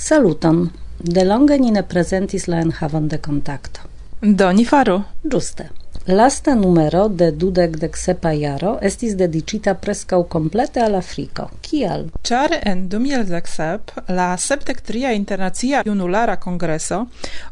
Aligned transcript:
Saluton. 0.00 0.70
De 0.98 1.24
longe 1.24 1.56
ni 1.58 1.70
ne 1.70 1.82
presentis 1.82 2.46
la 2.46 2.60
enhavon 2.60 3.08
de 3.08 3.18
kontakto. 3.18 3.80
Do 4.20 4.52
ni 4.52 4.64
faru. 4.64 5.02
Giuste. 5.22 5.70
Lasta 6.06 6.54
numero 6.54 7.08
de 7.08 7.30
dudek 7.30 7.76
dek 7.76 7.96
sepa 7.96 8.30
jaro 8.32 8.76
estis 8.82 9.16
dedicita 9.18 9.74
preskaŭ 9.74 10.22
komplete 10.34 10.80
al 10.80 10.94
Afriko. 10.94 11.48
Kial? 11.60 12.06
Ĉar 12.22 12.54
en 12.62 12.86
2017 12.88 14.06
la 14.20 14.28
sepdek 14.36 14.80
tria 14.86 15.12
internacia 15.18 15.82
junulara 15.86 16.36
kongreso 16.36 17.02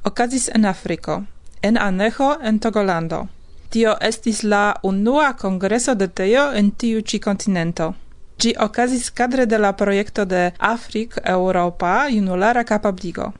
okazis 0.04 0.48
en 0.54 0.64
Afriko, 0.64 1.22
en 1.62 1.76
Anejo 1.76 2.36
en 2.42 2.58
Togolando. 2.58 3.26
Tio 3.70 3.98
estis 4.00 4.42
la 4.42 4.64
unua 4.82 5.32
kongreso 5.32 5.94
de 5.94 6.08
teo 6.08 6.52
en 6.52 6.70
tiu 6.70 7.02
ĉi 7.02 7.20
kontinento. 7.20 7.94
Gi 8.38 8.54
okazis 8.60 9.10
cadre 9.10 9.46
de 9.46 9.58
la 9.58 9.72
proiecto 9.72 10.24
de 10.24 10.52
Afric 10.58 11.20
Europa 11.24 12.06
Junulara 12.10 12.64
Capabligo. 12.64 13.32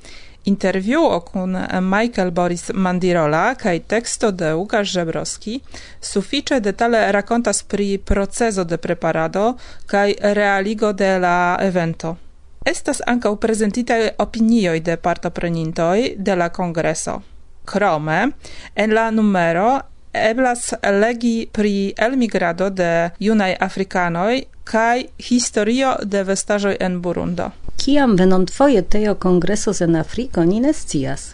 Intervjuo 0.45 1.21
kun 1.21 1.59
Michael 1.81 2.31
Boris 2.31 2.71
Mandirola 2.75 3.55
kaj 3.55 3.81
teksto 3.81 4.31
de 4.31 4.55
Łukasz 4.55 4.89
Żebrowski 4.89 5.61
sufiĉe 6.01 6.61
detale 6.61 7.13
rakontas 7.13 7.63
pri 7.63 7.99
procezo 7.99 8.65
de 8.65 8.77
preparado 8.77 9.57
kaj 9.87 10.15
realigo 10.21 10.93
de 10.93 11.19
la 11.19 11.59
evento. 11.61 12.17
Estas 12.65 13.03
ankaŭ 13.07 13.37
prezentitaj 13.37 14.09
opinioj 14.19 14.81
de 14.81 14.97
partoprenintoj 14.97 16.15
de 16.17 16.37
la 16.37 16.49
kongreso. 16.49 17.21
Krome, 17.65 18.31
en 18.75 18.95
la 18.95 19.11
numero 19.11 19.81
eblas 20.13 20.73
legi 20.83 21.49
pri 21.53 21.93
elmigrado 21.97 22.71
de 22.71 23.11
junaj 23.19 23.57
afrikanoj 23.61 24.56
kaj 24.67 25.05
historio 25.19 25.95
de 26.03 26.23
vestaĵoj 26.27 26.77
en 26.81 27.01
Burundo. 27.03 27.51
Kiam 27.83 28.17
venonfoje 28.19 28.83
teo 28.83 29.15
kongresos 29.15 29.81
en 29.81 29.97
Afriko 29.97 30.45
ni 30.45 30.61
ne 30.61 30.73
scias, 30.73 31.27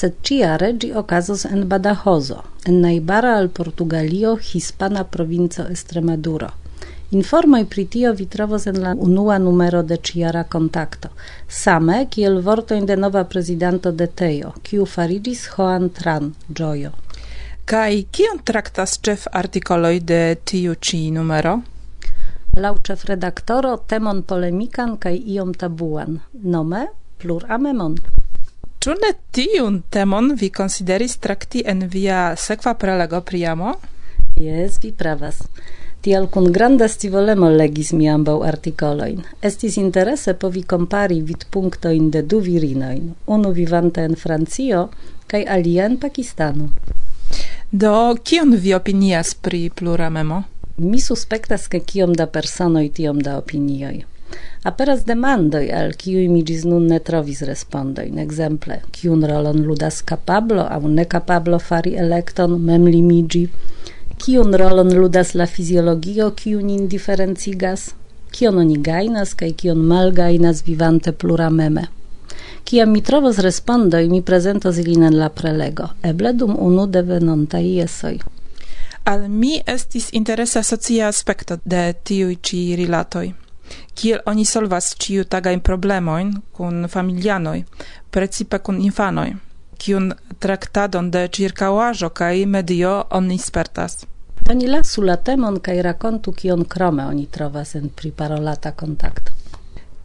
sed 0.00 0.20
ĉiare 0.22 0.68
ĝi 0.82 0.92
okazos 1.00 1.44
en 1.48 1.64
Badajozo, 1.72 2.38
en 2.70 2.80
najbara 2.84 3.32
al 3.38 3.48
Portugalio 3.48 4.36
hispana 4.50 5.02
provinco 5.04 5.66
Estremaduro. 5.74 6.50
Informoj 7.10 7.64
pri 7.72 7.84
tio 7.94 8.12
vi 8.12 8.26
trovos 8.26 8.66
en 8.66 8.78
la 8.82 8.92
unua 9.06 9.38
numero 9.38 9.82
de 9.82 9.96
Ciara 9.96 10.44
Kontakto, 10.44 11.08
same 11.48 12.02
kiel 12.10 12.38
vortojn 12.48 12.86
de 12.86 12.96
nova 12.96 13.24
prezidanto 13.24 13.92
de 13.92 14.06
Teo, 14.06 14.52
kiu 14.62 14.86
fariĝis 14.86 15.46
Juan 15.54 15.88
Tran 15.98 16.30
Ĝojo. 16.60 16.92
Kaj 17.64 18.04
kion 18.12 18.38
traktas 18.44 18.98
ĉef 19.02 19.26
artikoloj 19.42 19.96
de 20.12 20.20
tiu 20.44 20.76
ĉi 20.76 21.02
numero? 21.16 21.56
lauczef 22.58 23.04
redaktoro 23.04 23.76
temon 23.86 24.22
polemikan 24.22 24.96
kaj 24.98 25.16
iom 25.34 25.54
tabuan. 25.54 26.20
Nome 26.32 26.86
plur 27.18 27.46
amemon. 27.48 27.96
Ĉu 28.78 28.94
ne 29.02 29.10
tiun 29.34 29.82
temon 29.90 30.34
vi 30.40 30.50
konsideris 30.54 31.16
trakti 31.18 31.64
en 31.66 31.86
via 31.94 32.34
sekva 32.36 32.74
prelego 32.74 33.20
priamo? 33.20 33.74
Jes, 34.38 34.78
vi 34.82 34.92
pravas. 34.92 35.42
Tial 36.00 36.28
kun 36.30 36.52
granda 36.52 36.86
scivolemo 36.88 37.48
legis 37.50 37.90
mi 37.92 38.06
ambaŭ 38.08 38.36
artikoloin. 38.46 39.24
Estis 39.42 39.76
interese 39.82 40.34
povi 40.34 40.62
kompari 40.62 41.18
vidpunktojn 41.30 42.10
de 42.14 42.22
du 42.22 42.38
virinojn, 42.38 43.08
unu 43.26 43.50
vivante 43.56 44.04
en 44.06 44.14
Francio 44.16 44.84
kaj 45.26 45.42
alia 45.56 45.88
en 45.90 45.98
Pakistano. 45.98 46.68
Do, 47.70 48.14
kion 48.22 48.54
vi 48.56 48.74
opinias 48.74 49.34
pri 49.34 49.70
pluramemo? 49.74 50.42
mi 50.78 51.00
suspektas 51.00 51.66
ke 51.68 51.80
kiom 51.80 52.14
da 52.14 52.26
personoj 52.26 52.88
tiom 52.98 53.20
da 53.22 53.38
opinioj. 53.38 54.04
Aperas 54.68 55.04
demandoj 55.08 55.64
al 55.72 55.92
kiuj 56.00 56.26
mi 56.28 56.42
ĝis 56.44 56.64
nun 56.68 56.86
ne 56.92 56.98
trovis 56.98 57.42
respondojn. 57.50 58.18
Ekzemple, 58.24 58.80
kiun 58.92 59.24
rolon 59.30 59.64
ludas 59.66 60.02
kapablo 60.02 60.68
ne 60.82 60.94
nekapablo 61.00 61.58
fari 61.58 61.94
elekton 61.96 62.60
mem 62.60 62.86
limigi, 62.86 63.48
Kiun 64.18 64.54
rolon 64.54 64.88
ludas 64.98 65.34
la 65.38 65.46
fiziologio, 65.46 66.32
kiun 66.34 66.70
indiferencigas? 66.74 67.84
Kion 68.34 68.58
oni 68.58 68.78
gainas, 68.88 69.34
kaj 69.38 69.52
kion 69.60 69.84
malgajnas 69.92 70.64
vivante 70.66 71.12
plurameme? 71.12 71.84
Kia 72.66 72.86
mi 72.86 73.00
trovos 73.00 73.38
respondoj, 73.46 74.08
mi 74.10 74.20
prezentos 74.22 74.80
ilin 74.82 75.06
en 75.08 75.20
la 75.20 75.28
prelego, 75.30 75.86
eble 76.10 76.34
dum 76.40 76.56
unu 76.66 76.88
devenontaj 76.98 77.62
jesoj. 77.76 78.18
Al 79.08 79.28
mi 79.28 79.62
estis 79.66 80.10
interesa 80.12 80.62
socia 80.62 81.06
aspekto 81.08 81.56
de 81.64 81.94
tiuj 82.04 82.34
ci 82.42 82.58
rilatoj. 82.76 83.30
Kiel 83.94 84.20
oni 84.26 84.44
solvas 84.44 84.90
ciu 85.00 85.24
tagajn 85.24 85.62
problemojn 85.64 86.34
kun 86.52 86.84
familianoj, 86.92 87.62
precipe 88.10 88.58
kun 88.58 88.82
infanoj, 88.84 89.32
kiun 89.80 90.12
traktadon 90.44 91.08
de 91.10 91.24
ĉirkaŭaĵo 91.38 92.12
kaj 92.20 92.44
medio 92.46 92.92
oni 93.20 93.38
spertas. 93.38 94.04
Oni 94.50 94.68
lasu 94.68 95.02
la 95.02 95.16
temon 95.16 95.56
kaj 95.60 95.80
rakontu 95.88 96.36
kion 96.42 96.68
krome 96.68 97.08
oni 97.08 97.26
trovas 97.26 97.74
en 97.80 97.88
priparolata 97.88 98.72
kontakto. 98.72 99.32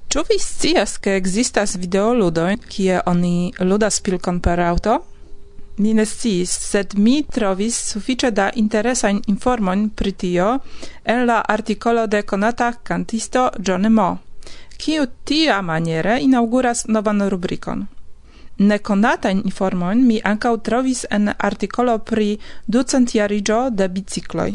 Ĉu 0.08 0.24
vi 0.30 0.40
scias, 0.40 0.96
ke 0.98 1.18
ekzistas 1.20 1.76
videoludoj, 1.76 2.56
kie 2.70 3.02
oni 3.06 3.52
ludas 3.60 4.00
pilkon 4.00 4.40
per 4.40 4.64
auto? 4.64 5.02
ni 5.78 5.94
ne 5.94 6.06
sciis, 6.06 6.52
sed 6.72 6.94
mi 6.98 7.24
trovis 7.24 7.78
suffice 7.92 8.32
da 8.32 8.50
interesajn 8.56 9.22
informon 9.28 9.90
pri 9.90 10.12
tio 10.12 10.60
en 11.04 11.26
la 11.26 11.42
articolo 11.48 12.08
de 12.08 12.22
conata 12.22 12.74
cantisto 12.84 13.50
John 13.60 13.94
Mo, 13.94 14.18
kiu 14.78 15.06
tia 15.24 15.62
maniere 15.62 16.20
inauguras 16.22 16.86
novan 16.88 17.30
rubrikon. 17.30 17.88
Nekonatajn 18.58 19.42
informon 19.46 20.06
mi 20.08 20.22
ancau 20.24 20.58
trovis 20.58 21.06
en 21.10 21.32
articolo 21.38 21.98
pri 21.98 22.38
ducentiarigio 22.68 23.70
de 23.70 23.88
bicicloi. 23.90 24.54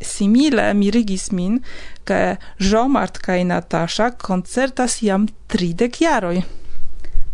Simile 0.00 0.72
mirigis 0.74 1.30
min, 1.30 1.60
ke 2.04 2.36
Jean-Mart 2.58 3.18
kaj 3.18 3.44
Natasha 3.44 4.10
koncertas 4.10 5.02
jam 5.02 5.28
tridek 5.46 6.00
jaroj 6.00 6.42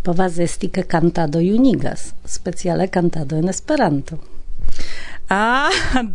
povas 0.02 0.38
esti 0.38 0.68
ke 0.68 0.84
cantado 0.84 1.38
unigas, 1.38 2.14
speciale 2.26 2.88
cantado 2.88 3.36
en 3.36 3.48
Esperanto. 3.48 4.18
Ah, 5.28 5.70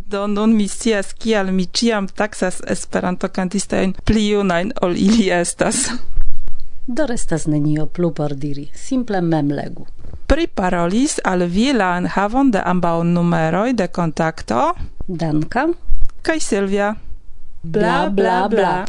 do 0.08 0.26
nun 0.26 0.56
mi 0.56 0.68
scias 0.68 1.14
kial 1.14 1.52
mi 1.52 1.66
ciam 1.66 2.06
taxas 2.06 2.60
Esperanto 2.66 3.28
cantistain 3.28 3.94
pli 4.04 4.32
junain 4.32 4.72
ol 4.82 4.92
ili 4.96 5.30
estas. 5.30 5.88
Do 6.86 7.06
restas 7.06 7.46
nenio 7.46 7.86
plu 7.86 8.12
por 8.12 8.34
diri, 8.34 8.68
simple 8.74 9.20
memlegu. 9.20 9.86
Priparolis 10.26 11.20
al 11.24 11.46
vi 11.46 11.72
la 11.72 11.96
enhavon 11.98 12.50
de 12.50 12.60
ambaŭ 12.60 13.02
numeroj 13.02 13.72
de 13.72 13.88
kontakto. 13.88 14.74
Danka. 15.08 15.66
Kaj 16.22 16.40
Silvia. 16.40 16.94
Bla 17.62 18.10
bla 18.10 18.48
bla. 18.48 18.84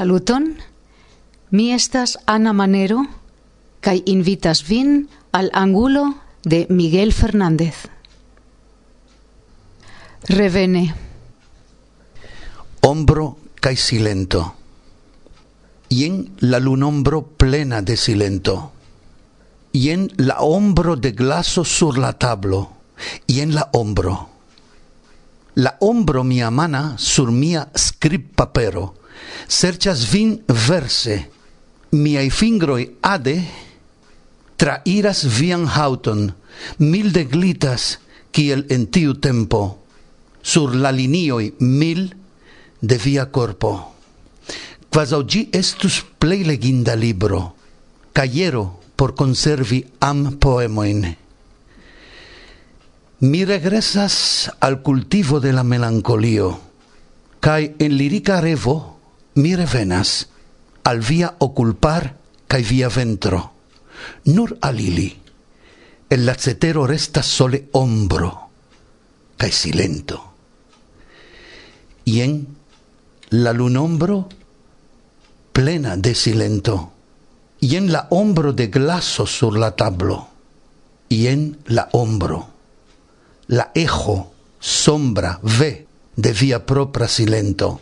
Saluton, 0.00 0.56
mi 1.52 1.74
estas 1.76 2.16
Ana 2.24 2.54
Manero, 2.56 3.02
kai 3.84 4.00
invitas 4.08 4.62
vin 4.64 5.10
al 5.30 5.50
angulo 5.52 6.16
de 6.42 6.64
Miguel 6.70 7.12
Fernández. 7.12 7.74
Revene. 10.24 10.94
Ombro 12.80 13.36
kai 13.60 13.76
silento. 13.76 14.54
Ien 15.90 16.32
la 16.40 16.60
lunombro 16.60 17.36
plena 17.36 17.82
de 17.82 17.98
silento. 17.98 18.72
Ien 19.72 20.08
la 20.16 20.40
ombro 20.40 20.96
de 20.96 21.12
glaso 21.12 21.62
sur 21.62 21.98
la 21.98 22.14
tablo. 22.14 22.70
Ien 23.26 23.54
la 23.54 23.68
ombro 23.74 24.30
la 25.54 25.76
ombro 25.80 26.22
mia 26.24 26.50
mana 26.50 26.94
sur 26.96 27.32
mia 27.32 27.68
scrip 27.76 28.36
papero 28.36 28.99
serchas 29.48 30.06
vin 30.12 30.42
verse. 30.48 31.30
Miaj 31.90 32.30
fingroj 32.30 32.84
ade 33.02 33.36
trairas 34.60 35.24
vian 35.24 35.66
haŭton 35.66 36.28
milde 36.78 37.24
glitas 37.24 37.98
kiel 38.30 38.66
en 38.70 38.86
tiu 38.86 39.18
tempo. 39.18 39.78
Sur 40.42 40.74
la 40.74 40.90
linioi 40.92 41.54
mil 41.60 42.14
de 42.80 42.96
via 42.96 43.30
corpo. 43.30 43.94
Quas 44.90 45.12
oggi 45.12 45.48
estus 45.52 46.02
plei 46.18 46.44
leginda 46.44 46.96
libro 46.96 47.60
caiero 48.12 48.80
por 48.96 49.14
conservi 49.14 49.86
am 50.00 50.36
poemoin. 50.38 51.16
Mi 53.20 53.44
regresas 53.44 54.50
al 54.60 54.82
cultivo 54.82 55.40
de 55.40 55.52
la 55.52 55.62
melancolio, 55.64 56.60
cae 57.40 57.74
en 57.78 57.96
lirica 57.96 58.40
revo 58.40 58.99
mi 59.34 59.54
revenas 59.56 60.28
al 60.84 61.00
via 61.00 61.36
oculpar 61.38 62.16
cae 62.46 62.62
via 62.62 62.88
ventro, 62.88 63.52
nur 64.24 64.58
alili, 64.60 65.16
el 66.08 66.26
lacetero 66.26 66.86
resta 66.86 67.22
sole 67.22 67.68
ombro, 67.72 68.50
cae 69.36 69.52
silento. 69.52 70.34
Y 72.04 72.22
en 72.22 72.56
la 73.30 73.52
lunombro 73.52 74.28
plena 75.52 75.96
de 75.96 76.14
silento, 76.14 76.92
y 77.60 77.76
en 77.76 77.92
la 77.92 78.08
hombro 78.10 78.52
de 78.52 78.66
glaso 78.66 79.26
sur 79.26 79.56
la 79.56 79.76
tablo, 79.76 80.28
y 81.08 81.28
en 81.28 81.58
la 81.66 81.88
hombro, 81.92 82.48
la 83.46 83.70
ejo, 83.74 84.32
sombra, 84.58 85.38
ve 85.42 85.86
de 86.16 86.32
via 86.32 86.66
propra 86.66 87.06
silento. 87.06 87.80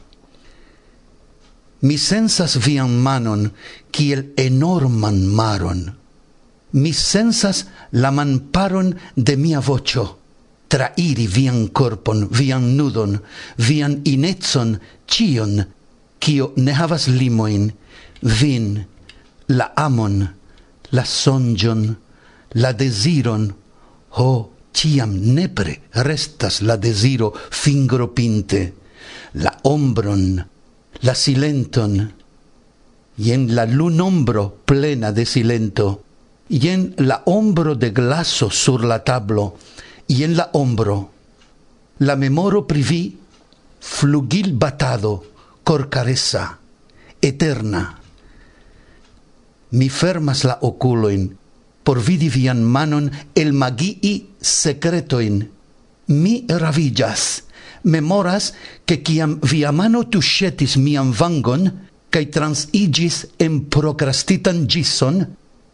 Mi 1.80 1.98
sensas 1.98 2.56
vian 2.58 2.94
manon 3.02 3.52
kiel 3.90 4.32
enorman 4.36 5.26
maron. 5.26 5.94
Mi 6.72 6.92
sensas 6.92 7.66
la 7.92 8.10
manparon 8.10 8.96
de 9.16 9.36
mia 9.36 9.60
vocio 9.60 10.19
trairi 10.69 11.26
vian 11.26 11.69
corpon, 11.69 12.28
vian 12.30 12.76
nudon, 12.76 13.19
vian 13.56 14.00
inetson, 14.04 14.76
cion, 15.08 15.64
cio 16.20 16.52
ne 16.56 16.72
havas 16.76 17.08
limoin, 17.08 17.70
vin, 18.22 18.84
la 19.48 19.72
amon, 19.76 20.28
la 20.92 21.04
songion, 21.04 21.96
la 22.54 22.72
desiron, 22.72 23.48
ho, 24.20 24.30
ciam 24.72 25.16
nepre 25.34 25.80
restas 26.04 26.60
la 26.62 26.76
desiro 26.76 27.32
fingropinte, 27.50 28.62
la 29.34 29.56
ombron, 29.64 30.44
la 31.00 31.15
silenton, 31.15 32.12
y 33.17 33.33
en 33.33 33.55
la 33.55 33.67
lunombro 33.67 34.59
plena 34.65 35.12
de 35.12 35.27
silento, 35.27 36.03
y 36.49 36.69
en 36.69 36.95
la 36.97 37.23
ombro 37.27 37.75
de 37.75 37.91
glaso 37.91 38.50
sur 38.50 38.85
la 38.85 39.05
tablo, 39.05 39.56
y 40.06 40.23
en 40.25 40.37
la 40.37 40.50
hombro, 40.53 41.11
la 41.99 42.17
memoro 42.17 42.67
privi, 42.67 43.19
flugil 43.81 44.55
batado, 44.55 45.25
cor 45.65 45.89
caresa, 45.89 46.59
eterna. 47.21 48.00
Mi 49.71 49.89
fermas 49.89 50.45
la 50.45 50.59
oculoin, 50.62 51.37
por 51.83 52.03
vidi 52.03 52.29
vian 52.29 52.65
manon 52.65 53.11
el 53.35 53.53
magii 53.53 54.31
secretoin. 54.41 55.50
Mi 56.06 56.47
ravillas, 56.49 57.45
memoras 57.82 58.52
che 58.84 59.02
ciam 59.02 59.38
via 59.42 59.70
mano 59.72 60.08
tuscetis 60.08 60.76
mian 60.76 61.12
vangon, 61.12 61.70
cae 62.10 62.28
transigis 62.28 63.26
en 63.36 63.66
procrastitan 63.69 64.66
gison, 64.66 65.26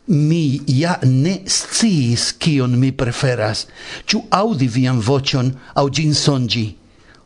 mi 0.07 0.61
ja 0.67 0.99
ne 1.03 1.43
sciis 1.47 2.35
cion 2.39 2.77
mi 2.79 2.93
preferas, 2.93 3.67
ciu 4.05 4.25
audi 4.29 4.69
vian 4.69 5.01
vocion 5.01 5.53
au 5.75 5.89
gin 5.89 6.15
songi. 6.15 6.77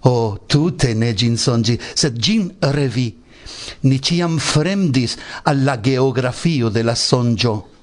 O, 0.01 0.11
oh, 0.11 0.39
tute 0.47 0.95
ne 0.95 1.15
gin 1.15 1.37
songi, 1.37 1.79
sed 1.95 2.21
gin 2.23 2.53
revi. 2.61 3.09
Ni 3.83 3.99
ciam 3.99 4.39
fremdis 4.39 5.17
alla 5.45 5.77
geografio 5.83 6.71
de 6.71 6.83
la 6.83 6.95
sonĝo. 6.95 7.78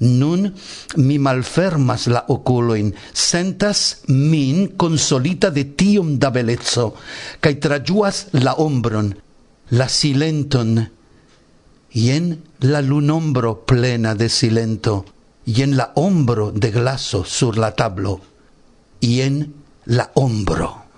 Nun 0.00 0.54
mi 0.96 1.18
malfermas 1.18 2.06
la 2.08 2.24
oculoin, 2.28 2.94
sentas 3.12 4.00
min 4.08 4.76
consolita 4.80 5.50
de 5.50 5.64
tiom 5.76 6.16
da 6.18 6.30
belezzo, 6.32 6.94
cae 7.40 7.60
trajuas 7.60 8.28
la 8.32 8.54
ombron, 8.56 9.12
la 9.70 9.88
silenton, 9.88 10.88
yen 11.92 12.40
la 12.60 12.80
lunombro 12.80 13.66
plena 13.66 14.14
de 14.14 14.28
silento, 14.28 15.04
yen 15.44 15.76
la 15.76 15.92
ombro 15.94 16.50
de 16.50 16.70
glaso 16.70 17.24
sur 17.24 17.58
la 17.58 17.74
tablo, 17.76 18.20
yen 19.00 19.52
la 19.84 20.10
ombro. 20.14 20.89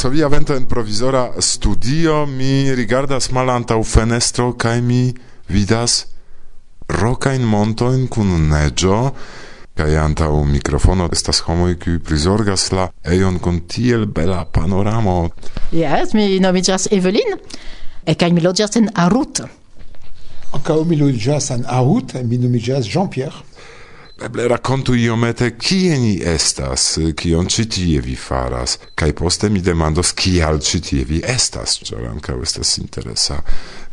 Varsovia 0.00 0.28
vento 0.28 0.54
en 0.54 0.64
provizora 0.64 1.32
studio 1.38 2.26
mi 2.26 2.74
rigardas 2.74 3.28
u 3.80 3.84
fenestro 3.84 4.52
kaj 4.52 4.80
mi 4.80 5.14
vidas 5.48 6.06
roca 6.88 7.34
in 7.34 8.08
kun 8.08 8.48
neĝo 8.48 9.10
kaj 9.74 9.96
antaŭ 9.96 10.44
mikrofono 10.44 11.08
estas 11.12 11.40
homo 11.40 11.68
kiuj 11.84 11.98
prizorgas 11.98 12.72
la 12.72 12.88
ejon 13.04 13.38
kun 13.38 13.60
tiel 13.68 14.06
bela 14.06 14.44
panoramo. 14.44 15.28
Yes, 15.72 16.14
mi 16.14 16.40
nomiĝas 16.40 16.88
Evelyn 16.90 17.36
e 18.06 18.14
kaj 18.14 18.32
mi 18.32 18.40
loĝas 18.40 18.76
en 18.76 18.88
Arut. 18.94 19.40
Ankaŭ 20.52 20.84
mi 20.84 20.96
loĝas 20.96 21.50
en 21.50 21.64
Arut, 21.68 22.14
mi 22.24 22.38
nomiĝas 22.38 22.88
Jean-Pierre 22.88 23.44
eble 24.24 24.48
rakontu 24.48 24.94
iomete 24.94 25.50
kie 25.56 25.96
ni 25.98 26.12
estas, 26.24 26.98
kion 27.16 27.48
ĉi 27.48 27.64
tie 27.72 28.00
vi 28.04 28.16
faras, 28.18 28.76
kaj 28.94 29.12
poste 29.16 29.48
mi 29.52 29.62
demandos 29.64 30.12
kial 30.16 30.60
ci 30.64 30.80
tie 30.84 31.04
vi 31.08 31.22
estas, 31.24 31.78
ĉar 31.88 32.08
ankaŭ 32.10 32.40
estas 32.44 32.76
interesa 32.82 33.40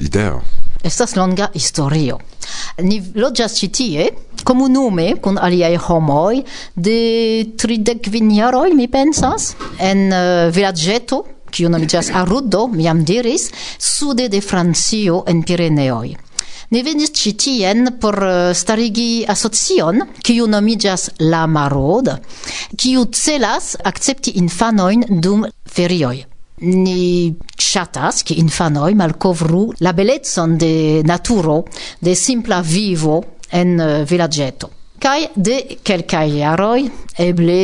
ideo. 0.03 0.41
Estas 0.83 1.15
longa 1.15 1.49
historio. 1.55 2.19
Ni 2.83 2.99
loĝas 3.15 3.57
ĉi 3.59 3.71
tie 3.79 4.09
komunume 4.47 5.07
kun 5.23 5.39
aliaj 5.41 5.73
homoj 5.87 6.43
de 6.75 6.99
tridek 7.59 8.05
kvin 8.09 8.29
jaroj, 8.35 8.69
mi 8.75 8.87
pensas, 8.91 9.53
en 9.79 10.07
uh, 10.11 10.47
vilaĝeto 10.53 11.23
kiu 11.51 11.71
nomiĝas 11.71 12.11
Arudo, 12.13 12.67
mi 12.67 12.85
jam 12.85 13.03
diris, 13.07 13.49
sude 13.79 14.27
de 14.29 14.41
Francio 14.43 15.23
en 15.27 15.43
Pireneoj 15.47 16.26
ni 16.73 16.83
venis 16.83 17.13
ĉi 17.15 17.33
tien 17.39 17.91
por 18.01 18.17
eh, 18.27 18.53
starigi 18.57 19.25
asocion, 19.29 20.01
kiu 20.23 20.47
nomiĝas 20.51 21.09
La 21.31 21.45
Marod, 21.47 22.11
kiu 22.75 23.05
celas 23.15 23.75
akcepti 23.83 24.35
infanojn 24.41 25.05
dum 25.23 25.45
ferioj. 25.71 26.17
Ni 26.57 27.35
ŝatas, 27.61 28.23
ke 28.25 28.35
infanoj 28.41 28.95
malkovru 28.97 29.67
la 29.85 29.93
belecon 29.93 30.57
de 30.57 31.03
naturo, 31.05 31.59
de 32.01 32.15
simpla 32.15 32.63
vivo 32.65 33.21
en 33.51 33.77
eh, 33.79 34.01
vilaĝeto. 34.09 34.73
Kaj 34.97 35.19
de 35.35 35.59
kelkaj 35.85 36.25
jaroj, 36.39 36.81
eble 37.21 37.61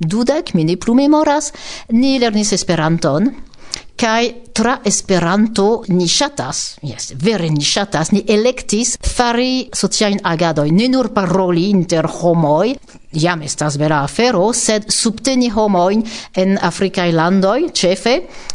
dudek, 0.00 0.54
mi 0.56 0.64
ne 0.64 0.78
plu 0.80 0.94
memoras, 0.96 1.52
ni 1.92 2.16
lernis 2.18 2.54
Esperanton, 2.56 3.28
Kai 4.00 4.48
tra 4.56 4.78
Esperanto 4.82 5.84
ni 5.88 6.06
shatas 6.08 6.78
yes, 6.80 7.10
vere 7.20 7.50
ni 7.52 7.60
shatas 7.60 8.14
ni 8.14 8.22
elektis 8.32 8.94
fari 8.96 9.66
sociajn 9.76 10.22
agadojn, 10.24 10.72
ne 10.72 10.86
nur 10.88 11.10
paroli 11.12 11.66
inter 11.68 12.08
homoj, 12.08 12.70
jam 13.12 13.42
estas 13.44 13.76
vera 13.76 13.98
afero, 14.06 14.46
sed 14.56 14.88
subteni 14.88 15.50
homojn 15.52 16.00
en 16.40 16.56
afrika 16.56 17.04
landoj, 17.12 17.66
chefe 17.76 18.14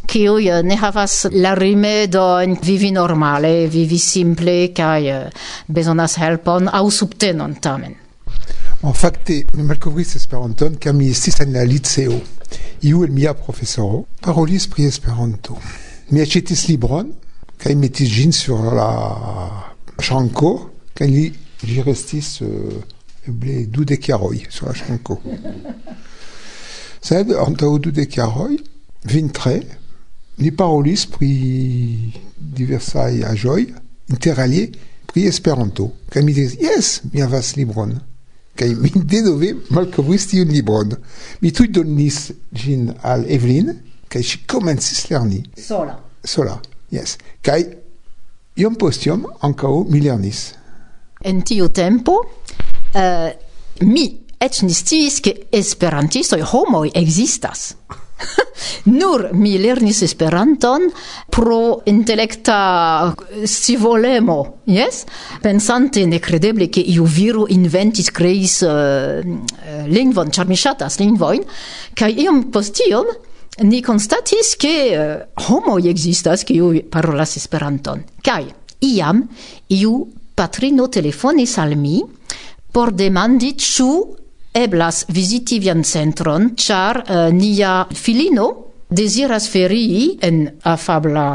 kiuj 0.09 0.49
eh, 0.49 0.63
ne 0.65 0.79
havas 0.81 1.27
la 1.35 1.53
rimedojn 1.53 2.57
vivi 2.65 2.89
normale, 2.95 3.67
vivi 3.69 3.99
simple 4.01 4.71
kai 4.73 5.01
eh, 5.13 5.29
bezonas 5.67 6.17
helpon 6.23 6.71
au 6.73 6.89
subtenon 6.89 7.59
tamen. 7.61 7.93
En 8.81 8.97
fakte, 8.97 9.43
mi 9.53 9.63
malkovris 9.69 10.17
Esperanton, 10.17 10.81
kiam 10.81 10.97
mi 10.97 11.11
estis 11.13 11.37
en 11.45 11.53
la 11.53 11.69
liceo. 11.69 12.17
Iu 12.85 13.03
el 13.05 13.11
mia 13.11 13.33
professoro 13.33 14.05
parolis 14.21 14.67
pri 14.67 14.85
Esperanto. 14.85 15.57
Mi 16.11 16.21
achetis 16.21 16.67
libron, 16.69 17.11
kaj 17.57 17.75
metis 17.79 18.11
gin 18.11 18.33
sur 18.35 18.73
la 18.75 18.89
ŝranko, 20.01 20.51
kaj 20.95 21.07
li, 21.09 21.25
li 21.65 21.81
restis 21.85 22.41
uh, 22.45 22.81
eble 23.27 23.65
dudek 23.73 24.09
jaroj 24.11 24.45
sur 24.49 24.69
la 24.69 24.75
ŝranko. 24.77 25.19
Sed 27.05 27.33
antaŭ 27.37 27.71
dudek 27.85 28.17
jaroj, 28.19 28.57
vintre, 29.09 29.59
li 30.41 30.51
parolis 30.51 31.05
pri 31.09 31.31
diversaj 32.37 33.23
aĵoj, 33.31 33.61
interalie 34.11 34.67
pri 35.09 35.29
Esperanto. 35.29 35.91
Kaj 36.11 36.25
mi 36.25 36.35
diris, 36.35 36.59
jes, 36.61 36.99
mi 37.11 37.23
havas 37.23 37.55
libron 37.57 37.95
kai 38.57 38.71
mi 38.81 38.91
denove 38.95 39.53
malkovris 39.75 40.29
tiun 40.31 40.51
libron. 40.53 40.95
Mi 41.41 41.51
tuj 41.51 41.69
donis 41.75 42.29
ĝin 42.55 42.89
al 43.03 43.25
Evelyn 43.27 43.73
kai 44.09 44.23
ŝi 44.23 44.43
komencis 44.47 45.09
lerni. 45.09 45.41
Sola. 45.59 45.97
Sola, 46.25 46.55
yes. 46.93 47.17
Kai 47.45 47.61
iom 48.57 48.77
post 48.79 49.05
iom 49.05 49.25
ankaŭ 49.45 49.73
mi 49.89 50.01
lernis. 50.01 50.47
En 51.25 51.41
tiu 51.41 51.67
tempo 51.73 52.19
uh, 52.21 53.29
mi 53.81 54.05
eĉ 54.45 54.61
ne 54.67 54.73
sciis 54.75 55.19
ke 55.25 55.33
esperantistoj 55.55 56.41
homoj 56.51 56.89
ekzistas. 56.95 57.73
Nur 58.91 59.29
mi 59.33 59.55
lernis 59.61 60.01
Esperanton 60.05 60.87
pro 61.31 61.81
intelekta 61.85 63.13
scivolemo, 63.45 64.37
yes? 64.69 65.03
Pensante 65.41 66.05
nekredeble 66.07 66.69
ke 66.73 66.83
iu 66.95 67.05
viro 67.05 67.45
inventis, 67.49 68.11
kreis 68.15 68.61
uh, 68.65 68.71
eh, 68.71 69.37
eh, 69.65 69.85
lingvon, 69.91 70.31
ĉar 70.31 70.49
mi 70.49 70.57
ŝatas 70.59 70.99
lingvojn, 71.01 71.45
kaj 71.97 72.11
iom 72.25 72.43
post 72.53 72.81
iom 72.87 73.09
ni 73.63 73.81
konstatis 73.85 74.55
ke 74.59 74.75
uh, 74.91 74.99
eh, 74.99 75.47
homoj 75.47 75.81
ekzistas 75.91 76.45
kiuj 76.47 76.85
parolas 76.91 77.37
Esperanton. 77.39 78.03
Kaj 78.25 78.43
iam 78.85 79.23
iu 79.75 79.95
patrino 80.35 80.89
telefonis 80.91 81.57
al 81.63 81.77
mi 81.79 82.01
por 82.75 82.91
demandi 82.91 83.53
ĉu 83.55 83.89
eblas 84.55 85.03
viziti 85.11 85.59
vian 85.59 85.83
centron, 85.83 86.53
char 86.55 87.03
uh, 87.03 87.27
nia 87.33 87.85
filino 87.91 88.47
desiras 88.87 89.49
ferii 89.51 90.17
en 90.23 90.45
afabla 90.63 91.25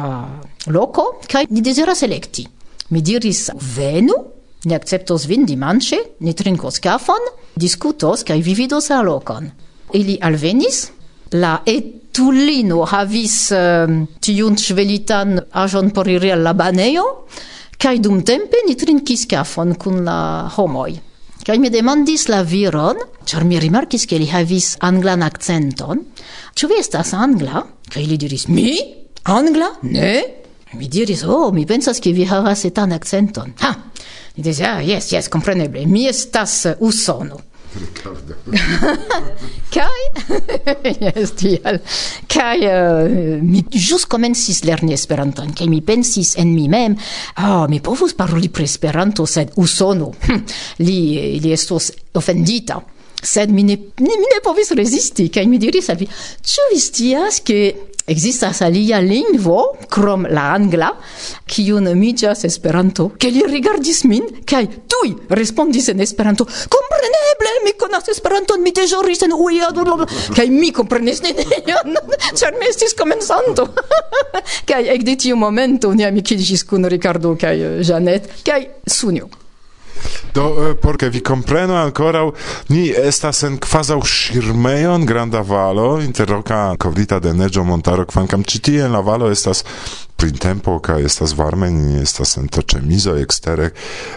loco, 0.72 1.20
kai 1.28 1.46
ni 1.50 1.60
desiras 1.60 2.02
electi. 2.06 2.46
Mi 2.90 3.02
diris, 3.02 3.50
venu, 3.76 4.16
ni 4.64 4.74
acceptos 4.74 5.26
vin 5.28 5.44
dimanche, 5.46 5.98
ni 6.20 6.34
trincos 6.34 6.80
cafon, 6.80 7.28
discutos, 7.54 8.24
kai 8.24 8.40
vividos 8.42 8.88
la 8.90 9.02
locon. 9.02 9.50
Ili 9.94 10.16
alvenis, 10.22 10.86
la 11.36 11.60
etulino 11.66 12.86
havis 12.88 13.36
uh, 13.54 14.00
tiun 14.20 14.56
svelitan 14.58 15.36
ajon 15.52 15.92
por 15.94 16.08
iri 16.08 16.32
al 16.32 16.42
la 16.46 16.56
banejo, 16.56 17.06
kai 17.80 17.98
dum 18.00 18.24
tempe 18.24 18.64
ni 18.66 18.76
trinkis 18.76 19.26
cafon 19.28 19.76
kun 19.76 20.02
la 20.08 20.18
homoi. 20.56 21.09
Kaj 21.40 21.56
mi 21.56 21.70
demandis 21.72 22.26
la 22.28 22.42
viron, 22.44 22.98
ĉar 23.24 23.46
mi 23.48 23.56
rimarkis 23.60 24.04
ke 24.08 24.18
li 24.20 24.26
havis 24.28 24.74
anglan 24.84 25.22
akcenton, 25.24 26.02
ĉu 26.52 26.68
vi 26.68 26.80
estas 26.82 27.14
angla? 27.16 27.62
Kaj 27.90 28.02
li 28.06 28.18
diris: 28.20 28.46
"Mi? 28.48 28.74
Angla? 29.24 29.70
Ne?" 29.82 30.12
Mi 30.74 30.88
diris: 30.88 31.24
"Oh, 31.24 31.50
mi 31.52 31.64
pensas 31.66 32.00
ke 32.00 32.12
vi 32.12 32.24
havas 32.24 32.64
etan 32.64 32.92
akcenton." 32.92 33.54
Ha! 33.60 33.72
Li 34.36 34.42
diris: 34.42 34.60
"Ah, 34.60 34.82
yes, 34.84 35.12
yes, 35.12 35.28
kompreneble. 35.28 35.86
Mi 35.86 36.06
estas 36.06 36.66
usono." 36.78 37.40
Ricardo. 37.72 38.34
Kai? 39.70 40.02
yes 41.04 41.34
tiel. 41.38 41.80
Kai 42.26 42.58
uh, 42.66 43.04
eh, 43.06 43.38
mi 43.42 43.62
jus 43.70 44.06
comencis 44.10 44.64
lerni 44.66 44.94
Esperanton, 44.96 45.52
kai 45.54 45.68
mi 45.70 45.80
pensis 45.82 46.34
en 46.40 46.54
mi 46.54 46.66
mem, 46.68 46.96
ah, 47.38 47.62
oh, 47.62 47.68
mi 47.70 47.80
povus 47.80 48.16
paroli 48.18 48.50
pri 48.50 48.66
Esperanto, 48.66 49.26
sed 49.26 49.54
Usono, 49.62 50.10
hm, 50.26 50.42
li, 50.86 51.38
li 51.38 51.52
estos 51.54 51.92
ofendita 52.18 52.80
sed 53.22 53.52
mi 53.52 53.64
ne, 53.64 53.76
mi 54.00 54.16
ne 54.24 54.40
povis 54.44 54.72
resisti, 54.76 55.28
kai 55.32 55.46
mi 55.46 55.58
diris 55.58 55.90
al 55.92 56.00
vi, 56.00 56.08
ĉu 56.52 56.72
vi 56.72 56.80
scias 56.80 57.40
ke 57.44 57.60
Existas 58.10 58.58
alia 58.66 58.98
lingvo, 58.98 59.76
krom 59.88 60.24
la 60.34 60.48
angla, 60.56 60.88
kiu 61.46 61.78
nomiĝas 61.84 62.42
Esperanto, 62.48 63.10
ke 63.20 63.30
li 63.30 63.44
rigardis 63.46 64.02
min 64.10 64.24
kaj 64.50 64.64
tuj 64.90 65.12
respondis 65.38 65.86
en 65.92 66.02
Esperanto. 66.02 66.46
Kompreneble, 66.74 67.52
mi 67.66 67.76
konas 67.78 68.10
Esperanton, 68.10 68.64
mi 68.64 68.72
deĵoris 68.74 69.22
en 69.28 69.36
UIA, 69.36 69.70
kaj 70.34 70.48
mi 70.50 70.72
komprenis 70.74 71.22
nenion, 71.26 72.00
ĉar 72.34 72.58
mi 72.58 72.66
estis 72.70 72.96
komencanto. 72.98 73.68
kaj 74.70 74.82
ekde 74.96 75.14
tiu 75.26 75.38
momento 75.38 75.92
ni 75.94 76.08
amikiĝis 76.08 76.66
kun 76.66 76.90
Ricardo 76.90 77.36
kaj 77.38 77.84
Janet 77.86 78.26
kaj 78.42 78.64
sunio. 78.90 79.30
Do 80.34 80.76
por 80.80 80.90
porque 80.90 81.08
vi 81.08 81.20
compreno 81.20 81.76
ancora, 81.76 82.20
ni 82.68 82.90
estas 82.90 83.42
en 83.42 83.58
quasau 83.58 84.02
shirmeion 84.04 85.06
granda 85.06 85.40
valo 85.42 86.00
inter 86.02 86.28
roca 86.28 86.76
covrita 86.76 87.20
de 87.20 87.32
neĝo 87.32 87.64
montaro 87.64 88.04
quancam 88.04 88.44
citi 88.44 88.76
en 88.76 88.92
la 88.92 89.00
valo 89.00 89.30
estas 89.30 89.64
printempo 90.16 90.78
ca 90.80 90.98
estas 91.00 91.32
varme 91.32 91.70
ni 91.70 92.02
estas 92.02 92.36
en 92.36 92.48
taĉemizo 92.48 93.16
extere 93.16 93.70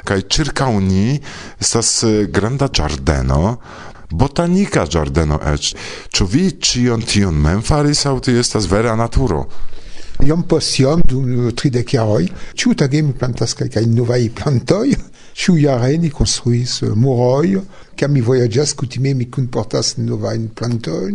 kaj 0.04 0.22
circa 0.28 0.68
uni 0.68 1.22
estas 1.62 2.04
granda 2.28 2.68
giardeno 2.68 3.58
botanika 4.10 4.86
giardeno 4.86 5.40
ec 5.54 5.72
ču 6.12 6.25
vi 6.25 6.52
cion 6.60 7.02
tion 7.02 7.34
mem 7.34 7.62
faris 7.62 8.06
au 8.06 8.20
ti 8.20 8.36
estas 8.36 8.68
vera 8.68 8.96
naturo? 8.96 9.46
Iom 10.20 10.44
post 10.44 10.80
iom 10.80 11.02
dum 11.08 11.52
tridec 11.56 11.94
jaroj 11.94 12.28
ĉiutage 12.56 13.02
mi 13.02 13.13
plantas 13.13 13.54
ca 13.54 13.80
in 13.80 13.96
novai 13.96 14.30
plantoi 14.30 15.12
Chouillarène, 15.34 16.04
ils 16.04 16.12
construisent 16.12 16.84
euh, 16.84 16.94
Mouroy. 16.96 17.62
Quand 17.98 18.10
mes 18.10 18.22
voyageurs 18.22 18.75
coutumés, 18.75 19.13
mes 19.13 19.25
comportas 19.25 19.96
ne 19.98 20.06
nous 20.06 20.25
une 20.25 20.50
plantain, 20.50 21.12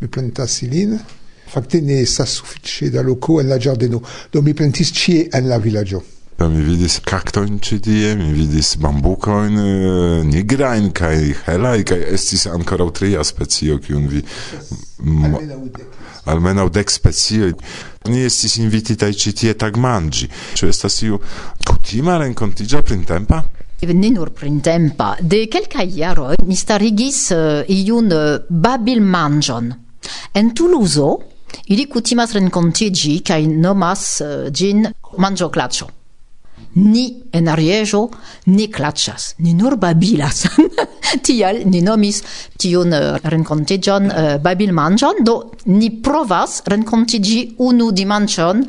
mes 0.00 0.08
plantas 0.08 0.46
céline. 0.46 0.98
Facté 1.46 1.80
ne 1.80 2.04
s'assouffitché 2.04 2.90
dans 2.90 3.02
le 3.02 3.14
coup, 3.14 3.40
en 3.40 3.44
la 3.44 3.58
jardino. 3.58 4.02
Donc 4.32 4.44
mes 4.44 4.54
plantis 4.54 4.92
chié 4.92 5.28
en 5.32 5.42
la 5.42 5.58
villageo. 5.58 6.02
Ja, 6.34 6.48
mi 6.50 6.64
vidis 6.66 6.96
kaktojn 7.06 7.60
ĉi 7.62 7.76
tie, 7.78 8.08
mi 8.18 8.32
vidis 8.34 8.72
bambukojn 8.82 9.54
euh, 9.62 10.24
nigrajn 10.26 10.88
kaj 10.90 11.28
helaj 11.46 11.84
kaj 11.86 12.00
estis 12.16 12.48
ankoraŭ 12.50 12.88
tria 12.98 13.22
specio 13.22 13.78
kiun 13.78 14.08
vi 14.10 14.24
almenaŭ 16.26 16.66
dek 16.74 16.90
specioj. 16.90 17.52
Ni 18.10 18.24
estis 18.26 18.58
invititaj 18.58 19.12
ĉi 19.14 19.34
tie 19.44 19.54
tagmanĝi. 19.54 20.26
Ĉu 20.58 20.72
estas 20.74 20.98
iu 21.06 21.22
kutima 21.68 22.18
renkontiĝo 22.24 22.82
printempa? 22.82 23.44
ne 23.82 24.10
nur 24.10 24.30
printempa, 24.30 25.16
de 25.20 25.46
quelcae 25.46 25.84
iaroi 25.84 26.36
mi 26.46 26.56
starigis 26.56 27.30
uh, 27.34 27.64
iun 27.68 28.12
uh, 28.12 28.38
babil 28.48 29.02
manjon 29.02 29.74
En 30.32 30.52
Toulouse, 30.52 31.16
ili 31.66 31.86
kutimas 31.86 32.32
rencontigi 32.34 33.20
cae 33.22 33.46
nomas 33.46 34.20
eh, 34.20 34.26
uh, 34.26 34.50
gin 34.52 34.88
manjo 35.18 35.48
clacio. 35.50 35.88
Ni 36.74 37.22
en 37.30 37.48
Ariejo 37.48 38.08
ni 38.46 38.66
clacias, 38.68 39.34
ni 39.38 39.54
nur 39.54 39.76
babilas. 39.76 40.48
Tial 41.24 41.62
ni 41.70 41.80
nomis 41.82 42.20
tiun 42.58 42.92
uh, 42.92 43.16
rencontigion 43.22 44.10
uh, 44.10 44.36
babil 44.42 44.72
manjon 44.74 45.22
do 45.22 45.36
ni 45.66 45.90
provas 46.02 46.62
rencontigi 46.66 47.54
unu 47.58 47.92
dimanchon 47.92 48.64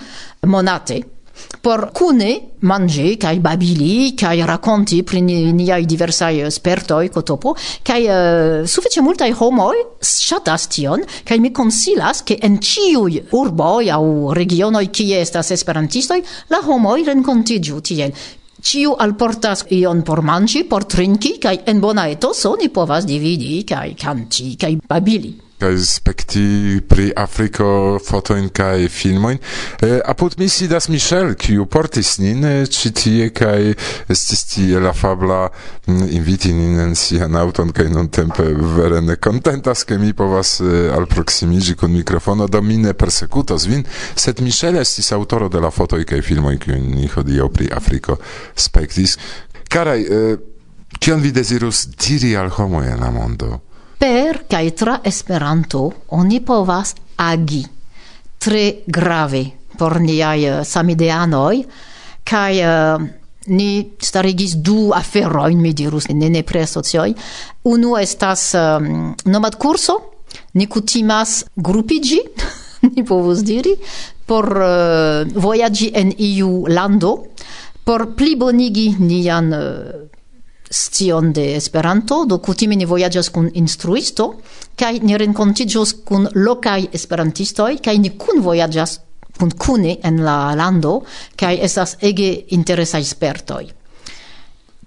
monate 0.46 1.02
por 1.62 1.92
cune 1.92 2.56
mangi 2.60 3.18
kai 3.18 3.40
babili 3.40 4.14
kai 4.16 4.42
racconti 4.46 5.04
pri 5.04 5.22
niai 5.22 5.86
diversai 5.86 6.52
spertoi 6.52 7.10
cotopo 7.10 7.56
kai 7.82 8.06
uh, 8.06 8.12
eh, 8.62 8.68
suffice 8.68 9.02
multai 9.02 9.32
homoi 9.32 9.76
shatas 10.00 10.68
tion 10.68 11.04
kai 11.24 11.40
mi 11.40 11.52
consilas 11.52 12.24
che 12.24 12.38
en 12.42 12.60
ciui 12.60 13.24
urboi 13.32 13.90
au 13.90 14.32
regionoi 14.32 14.90
kie 14.90 15.20
estas 15.20 15.52
esperantistoi 15.52 16.24
la 16.48 16.62
homoi 16.66 17.04
rencontigiu 17.04 17.82
tiel 17.82 18.14
ciu 18.66 18.96
alportas 18.98 19.66
ion 19.70 20.02
por 20.02 20.24
mangi, 20.26 20.64
por 20.66 20.86
trinki, 20.90 21.38
kai 21.38 21.60
en 21.70 21.80
bona 21.80 22.08
eto 22.10 22.34
ni 22.58 22.70
povas 22.70 23.06
dividi, 23.06 23.64
kai 23.64 23.94
canti, 23.94 24.56
kai 24.58 24.76
babili 24.76 25.45
kai 25.60 25.78
spekti 25.80 26.82
pri 26.88 27.12
Afriko 27.16 28.00
fotoin 28.04 28.50
kai 28.50 28.90
filmoin 28.90 29.40
E, 29.82 30.02
apud 30.06 30.36
mi 30.38 30.48
sidas 30.50 30.88
Michel, 30.90 31.34
kiu 31.36 31.66
portis 31.66 32.16
nin 32.20 32.46
ci 32.72 32.92
tie 32.96 33.30
kai 33.36 33.74
estis 34.12 34.46
tie 34.50 34.80
la 34.80 34.94
fabla 34.94 35.50
inviti 35.88 36.54
nin 36.56 36.80
en 36.80 36.96
sian 36.96 37.36
auton 37.36 37.74
kai 37.76 37.90
non 37.92 38.10
tempe 38.10 38.46
vere 38.76 39.02
ne 39.02 39.18
contentas 39.20 39.84
ke 39.86 39.98
mi 40.02 40.14
povas 40.14 40.60
e, 40.62 40.90
proximigi 41.10 41.76
kun 41.76 41.92
mikrofono, 41.92 42.48
do 42.48 42.62
mi 42.62 42.78
ne 42.78 42.94
persekutos 42.94 43.68
vin, 43.68 43.86
sed 44.16 44.42
Michel 44.42 44.80
estis 44.80 45.12
autoro 45.12 45.50
de 45.50 45.60
la 45.60 45.72
fotoi 45.72 46.06
kai 46.06 46.22
filmoj, 46.22 46.58
kiujn 46.58 46.90
ni 46.96 47.08
hodio 47.12 47.50
pri 47.50 47.70
Afriko 47.76 48.18
spektis. 48.56 49.18
Karaj, 49.70 50.02
e, 50.02 50.38
kion 51.00 51.22
vi 51.22 51.32
desirus 51.36 51.86
diri 52.00 52.36
al 52.36 52.50
homo 52.50 52.84
en 52.84 53.00
la 53.00 53.12
mondo? 53.12 53.62
Per 53.98 54.46
kai 54.48 54.72
tra 54.74 55.00
Esperanto 55.04 56.06
oni 56.18 56.42
povas 56.42 56.94
agi 57.16 57.64
tre 58.38 58.84
grave 58.86 59.66
por 59.78 60.00
niaj 60.02 60.40
eh, 60.44 60.64
samideanoj 60.66 61.62
kaj 62.26 62.54
uh, 62.58 62.66
eh, 62.66 63.08
ni 63.54 63.70
starigis 64.02 64.56
du 64.66 64.90
aferojn, 64.98 65.60
mi 65.62 65.76
dirus, 65.78 66.08
ne 66.10 66.42
pre 66.42 66.64
socioj. 66.66 67.14
Unu 67.70 67.92
estas 68.00 68.48
um, 68.58 69.14
nomad 69.30 69.60
kurso, 69.62 70.00
ni 70.58 70.66
kutimas 70.66 71.44
grupigi 71.56 72.18
ni 72.96 73.06
povus 73.06 73.44
diri, 73.46 73.76
por 74.26 74.50
uh, 74.50 75.30
vojaĝi 75.38 75.92
en 75.94 76.16
iu 76.18 76.66
lando, 76.68 77.14
por 77.86 78.16
plibonigi 78.18 78.96
nian 78.98 79.54
uh, 79.54 80.10
scion 80.70 81.32
de 81.34 81.56
Esperanto, 81.56 82.26
do 82.26 82.38
kutime 82.38 82.76
ni 82.76 82.86
vojaĝas 82.86 83.30
kun 83.30 83.50
instruisto 83.54 84.34
kaj 84.76 85.00
ni 85.04 85.18
renkontiĝos 85.18 85.94
kun 86.06 86.28
lokaj 86.36 86.88
esperantistoj 86.94 87.78
kaj 87.84 87.98
ni 87.98 88.16
kun 88.18 88.42
vojaĝas 88.42 89.00
kun 89.40 89.52
kune 89.52 89.98
en 90.04 90.22
la 90.24 90.56
lando 90.56 91.02
kaj 91.36 91.58
estas 91.62 91.98
ege 92.02 92.30
interesaj 92.58 93.04
spertoj. 93.04 93.66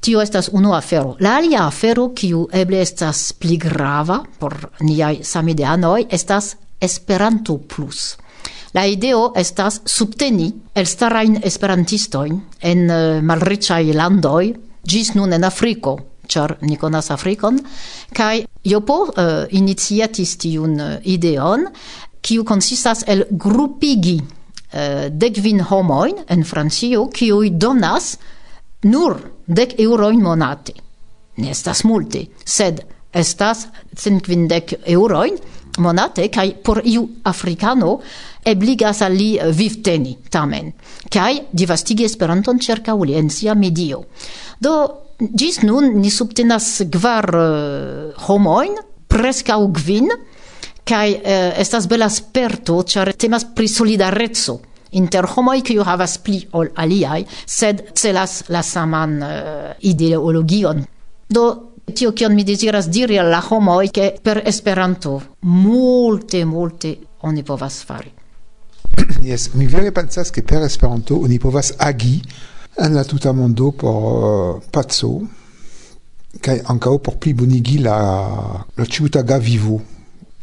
Tio 0.01 0.23
estas 0.23 0.49
unu 0.53 0.73
afero. 0.75 1.17
La 1.21 1.37
alia 1.37 1.65
afero, 1.67 2.13
kiu 2.15 2.47
eble 2.53 2.81
estas 2.81 3.33
pli 3.33 3.57
grava 3.59 4.21
por 4.39 4.55
niaj 4.81 5.19
samideanoj, 5.25 6.07
estas 6.11 6.55
Esperanto 6.81 7.57
Plus. 7.59 8.17
La 8.75 8.85
ideo 8.87 9.33
estas 9.37 9.81
subteni 9.87 10.53
elstarajn 10.75 11.41
esperantistojn 11.43 12.41
en 12.63 12.91
eh, 12.91 13.21
malriĉaj 13.23 13.93
landoj 13.97 14.45
gis 14.87 15.15
nun 15.15 15.33
en 15.33 15.45
Afriko, 15.45 15.99
char 16.29 16.57
ni 16.61 16.77
konas 16.77 17.11
Afrikon, 17.11 17.59
kai 18.15 18.45
Jopo 18.69 18.99
eh, 19.09 19.23
uh, 19.23 19.47
iniciatis 19.57 20.37
tiun 20.43 20.81
eh, 20.81 20.99
ideon, 21.15 21.67
kiu 22.21 22.45
konsistas 22.45 23.05
el 23.07 23.25
grupigi 23.31 24.19
eh, 24.19 24.27
uh, 24.79 25.07
dekvin 25.09 25.63
homoin 25.71 26.25
en 26.29 26.45
Francio, 26.45 27.07
kiu 27.09 27.41
donas 27.51 28.17
nur 28.85 29.17
dek 29.47 29.79
euroin 29.81 30.21
monate. 30.23 30.75
Ne 31.39 31.51
estas 31.51 31.85
multe, 31.85 32.27
sed 32.45 32.83
estas 33.15 33.69
cinquindec 33.97 34.75
euroin 34.87 35.39
monate, 35.79 36.29
kai 36.29 36.53
por 36.65 36.83
iu 36.85 37.07
africano 37.25 37.99
ebligas 38.51 39.03
al 39.03 39.17
li 39.17 39.35
eh, 39.37 39.53
vivteni 39.53 40.17
tamen 40.31 40.73
kai 41.11 41.43
divastigi 41.51 42.05
Esperanton 42.05 42.59
cerca 42.61 42.95
uli 42.95 43.15
en 43.17 43.31
sia 43.31 43.55
medio. 43.55 44.05
Do 44.61 44.75
gis 45.19 45.63
nun 45.63 45.99
ni 45.99 46.11
subtenas 46.11 46.83
kvar 46.93 47.27
uh, 47.35 47.43
eh, 47.43 48.27
homojn, 48.29 48.77
preskaŭ 49.09 49.61
gvin 49.75 50.11
kai 50.87 51.15
uh, 51.17 51.23
eh, 51.25 51.53
estas 51.63 51.89
bela 51.91 52.09
sperto 52.09 52.83
char 52.87 53.13
temas 53.15 53.45
pri 53.55 53.69
solidarezzo 53.69 54.59
inter 54.99 55.27
homoi 55.35 55.61
kiu 55.63 55.85
havas 55.85 56.17
pli 56.25 56.39
ol 56.57 56.71
aliai 56.77 57.25
sed 57.45 57.91
celas 57.95 58.45
la 58.49 58.63
saman 58.63 59.19
uh, 59.23 59.73
ideologion. 59.81 60.85
Do 61.29 61.45
tio 61.95 62.13
kion 62.13 62.35
mi 62.35 62.45
deziras 62.45 62.89
diri 62.89 63.19
al 63.19 63.29
la 63.33 63.43
homoi 63.51 63.91
ke 63.91 64.15
per 64.23 64.43
Esperanto 64.47 65.19
multe 65.41 66.45
multe 66.45 66.97
oni 67.27 67.43
povas 67.43 67.83
fari. 67.85 68.18
Yes, 69.29 69.51
mi 69.53 69.67
vere 69.67 69.93
pensas 69.93 70.31
che 70.31 70.43
per 70.43 70.63
Esperanto 70.63 71.21
oni 71.21 71.39
povas 71.39 71.75
agi 71.77 72.23
en 72.77 72.95
la 72.95 73.05
tuta 73.05 73.33
mondo 73.33 73.73
por 73.73 74.57
uh, 74.57 74.63
pazzo 74.73 75.11
kaj 76.41 76.63
ankaŭ 76.73 76.95
por 77.05 77.19
plibonigi 77.21 77.77
la 77.85 77.97
la 78.77 78.87
ĉiutaga 78.87 79.37
vivo. 79.37 79.83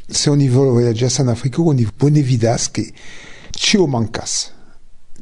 Se 0.08 0.30
oni 0.30 0.50
vojaĝas 0.50 1.18
en 1.24 1.32
Afriko, 1.34 1.66
oni 1.72 1.88
bone 2.00 2.22
vidas 2.22 2.68
ke 2.70 2.84
ĉio 3.58 3.88
mankas. 3.88 4.52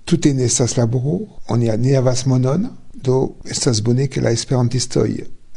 Tute 0.03 0.33
ne 0.33 0.43
estas 0.43 0.75
laboro, 0.75 1.21
oni 1.47 1.71
ne 1.77 1.95
havas 1.95 2.25
monon, 2.25 2.67
do 2.91 3.37
estas 3.47 3.79
bone 3.79 4.09
ke 4.11 4.19
la 4.19 4.35
esperantistoj 4.35 5.07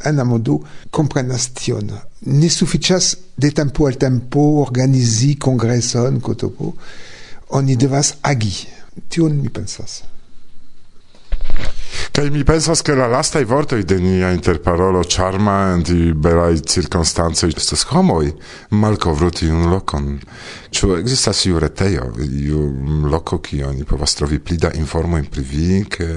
en 0.06 0.22
la 0.22 0.24
mondo 0.24 0.60
komprenas 0.94 1.50
tion. 1.58 1.90
Ne 2.22 2.54
sufiĉas 2.54 3.16
de 3.36 3.50
tempo 3.50 3.90
al 3.90 3.98
tempo 3.98 4.46
organizi 4.62 5.34
kongreson, 5.42 6.22
kotopo, 6.22 6.76
oni 7.48 7.76
devas 7.76 8.14
agi. 8.22 8.52
Tion 9.08 9.40
mi 9.42 9.48
pensas. 9.48 10.02
Kaj 12.16 12.30
mi 12.32 12.44
pensas 12.48 12.80
che 12.80 12.94
la 12.94 13.06
lastai 13.06 13.44
vortoi 13.44 13.84
de 13.84 13.98
nia 14.00 14.30
interparolo 14.32 15.02
charma 15.04 15.72
en 15.72 15.82
di 15.82 16.14
belai 16.14 16.62
circostanze 16.64 17.46
estas 17.46 17.84
homoi 17.90 18.32
malkovru 18.70 19.28
tiun 19.30 19.68
lokon. 19.68 20.06
Ĉu 20.72 20.94
ekzistas 20.96 21.44
iu 21.44 21.60
retejo, 21.60 22.06
iu 22.24 22.62
loko 23.12 23.38
kie 23.44 23.66
oni 23.68 23.84
povas 23.84 24.16
trovi 24.16 24.38
pli 24.38 24.56
da 24.56 24.72
informojn 24.72 25.28
pri 25.32 25.42
vi, 25.42 25.84
ke 25.84 26.08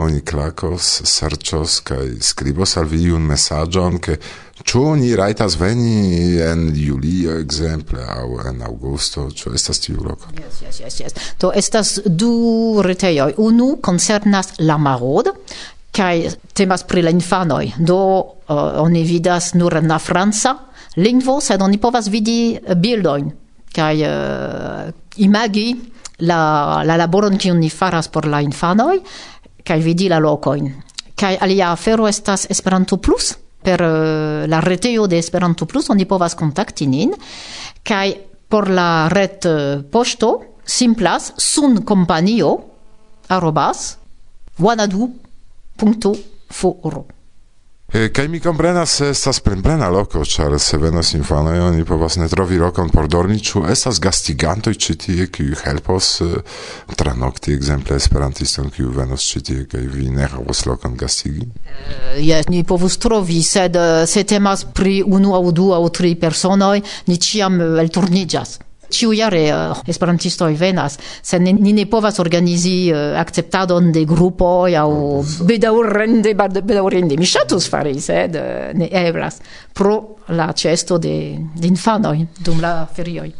oni 0.00 0.22
klakos, 0.24 1.02
serĉos 1.04 1.80
kaj 1.84 2.06
skribos 2.20 2.76
al 2.80 2.88
vi 2.88 3.04
iun 3.10 3.28
mesaĝon, 3.28 4.00
ke 4.00 4.16
ĉu 4.64 4.82
oni 4.94 5.12
rajtas 5.16 5.56
veni 5.60 6.40
en 6.40 6.68
julio 6.76 7.36
ekzemple 7.40 8.04
aŭ 8.16 8.26
en 8.48 8.62
aŭgusto, 8.68 9.28
ĉu 9.36 9.52
estas 9.58 9.84
tiu 9.84 10.00
loko? 10.00 10.32
Yes, 10.38 10.60
yes, 10.64 10.80
yes, 10.80 11.00
yes. 11.04 11.16
Do 11.40 11.52
estas 11.54 11.98
du 12.06 12.82
retejoj. 12.84 13.34
Unu 13.42 13.74
koncernas 13.84 14.54
la 14.58 14.78
maro 14.78 15.11
Claude 15.12 15.30
kai 15.92 16.24
temas 16.56 16.86
pri 16.88 17.02
la 17.04 17.10
infanoj 17.12 17.74
do 17.84 17.98
uh, 18.16 18.80
oni 18.80 19.04
vidas 19.04 19.52
nur 19.54 19.76
na 19.82 19.98
franca 19.98 20.54
lingvo 20.96 21.40
sed 21.40 21.60
oni 21.60 21.78
povas 21.78 22.08
vidi 22.08 22.56
uh, 22.56 22.74
bildojn 22.74 23.28
kaj 23.72 24.00
uh, 24.00 24.88
imagi 25.20 25.66
la 26.24 26.82
la 26.84 26.96
laboron 26.96 27.36
kiun 27.36 27.60
ni 27.60 27.68
faras 27.68 28.08
por 28.08 28.26
la 28.26 28.40
infanoj 28.40 28.96
kaj 29.64 29.80
vidi 29.84 30.08
la 30.08 30.18
lokojn 30.18 30.72
kaj 31.14 31.36
alia 31.40 31.72
afero 31.72 32.08
estas 32.08 32.46
Esperanto 32.50 32.96
Plus. 32.96 33.36
Per 33.62 33.78
uh, 33.78 34.48
la 34.50 34.58
retejo 34.60 35.06
de 35.06 35.18
Esperanto 35.18 35.66
Plus 35.66 35.90
oni 35.90 36.06
povas 36.06 36.34
kontakti 36.34 36.88
nin. 36.90 37.12
Kaj 37.86 38.14
por 38.48 38.70
la 38.70 39.06
ret 39.12 39.46
uh, 39.46 39.84
poŝto 39.86 40.32
simplas 40.66 41.32
sunkompanio 41.38 42.56
arrobas 43.28 44.01
wanadu.foro. 44.62 47.02
E, 47.92 48.08
kaj 48.08 48.28
mi 48.28 48.40
comprenas 48.40 49.00
estas 49.04 49.42
plenplena 49.44 49.90
loko, 49.92 50.22
ĉar 50.24 50.54
se 50.60 50.78
venos 50.80 51.10
infanoj 51.12 51.58
oni 51.60 51.84
povas 51.84 52.16
ne 52.16 52.28
trovi 52.28 52.56
lokon 52.56 52.88
por 52.88 53.08
dormi, 53.08 53.36
ĉu 53.36 53.66
estas 53.68 54.00
gastigantoj 54.00 54.72
ĉi 54.84 54.96
tie, 55.02 55.26
kiuj 55.28 55.58
helpos 55.66 56.08
eh, 56.24 56.32
tranokti 56.96 57.52
ekzemple 57.52 58.00
esperantiston, 58.00 58.72
kiu 58.72 58.88
venos 58.96 59.28
ĉi 59.28 59.44
tie 59.44 59.68
kaj 59.68 59.84
vi 59.92 60.08
ne 60.08 60.24
havos 60.24 60.64
lokon 60.64 60.96
gastigi? 60.96 61.44
Jes, 62.16 62.48
ni 62.48 62.64
povus 62.64 62.96
trovi, 62.96 63.42
sed 63.44 63.76
se 64.08 64.24
temas 64.24 64.64
pri 64.72 65.02
unu 65.04 65.36
aŭ 65.36 65.44
du 65.52 65.68
aŭ 65.76 65.84
tri 65.92 66.16
personoj, 66.16 66.80
ni 67.12 67.20
ĉiam 67.20 67.60
elturniĝas 67.84 68.56
ciu 68.92 69.12
jare 69.16 69.42
eh, 69.48 69.82
esperantistoj 69.86 70.52
venas, 70.60 70.98
se 71.22 71.38
ni, 71.38 71.52
ni 71.52 71.72
ne 71.72 71.86
povas 71.90 72.20
organizi 72.22 72.76
eh, 72.90 73.18
akceptadon 73.20 73.90
de 73.92 74.04
grupoj 74.08 74.76
aŭ 74.84 74.90
bedaurende 75.48 76.34
bedaurende. 76.34 77.16
Mi 77.18 77.28
ŝatus 77.28 77.70
fari, 77.72 77.98
sed 78.00 78.36
eh, 78.36 78.70
ne 78.78 78.90
eblas 79.06 79.40
pro 79.72 79.98
la 80.28 80.52
cesto 80.52 80.98
de, 80.98 81.16
de 81.56 81.66
infanoi 81.68 82.26
dum 82.44 82.60
la 82.60 82.86
ferioi 82.86 83.32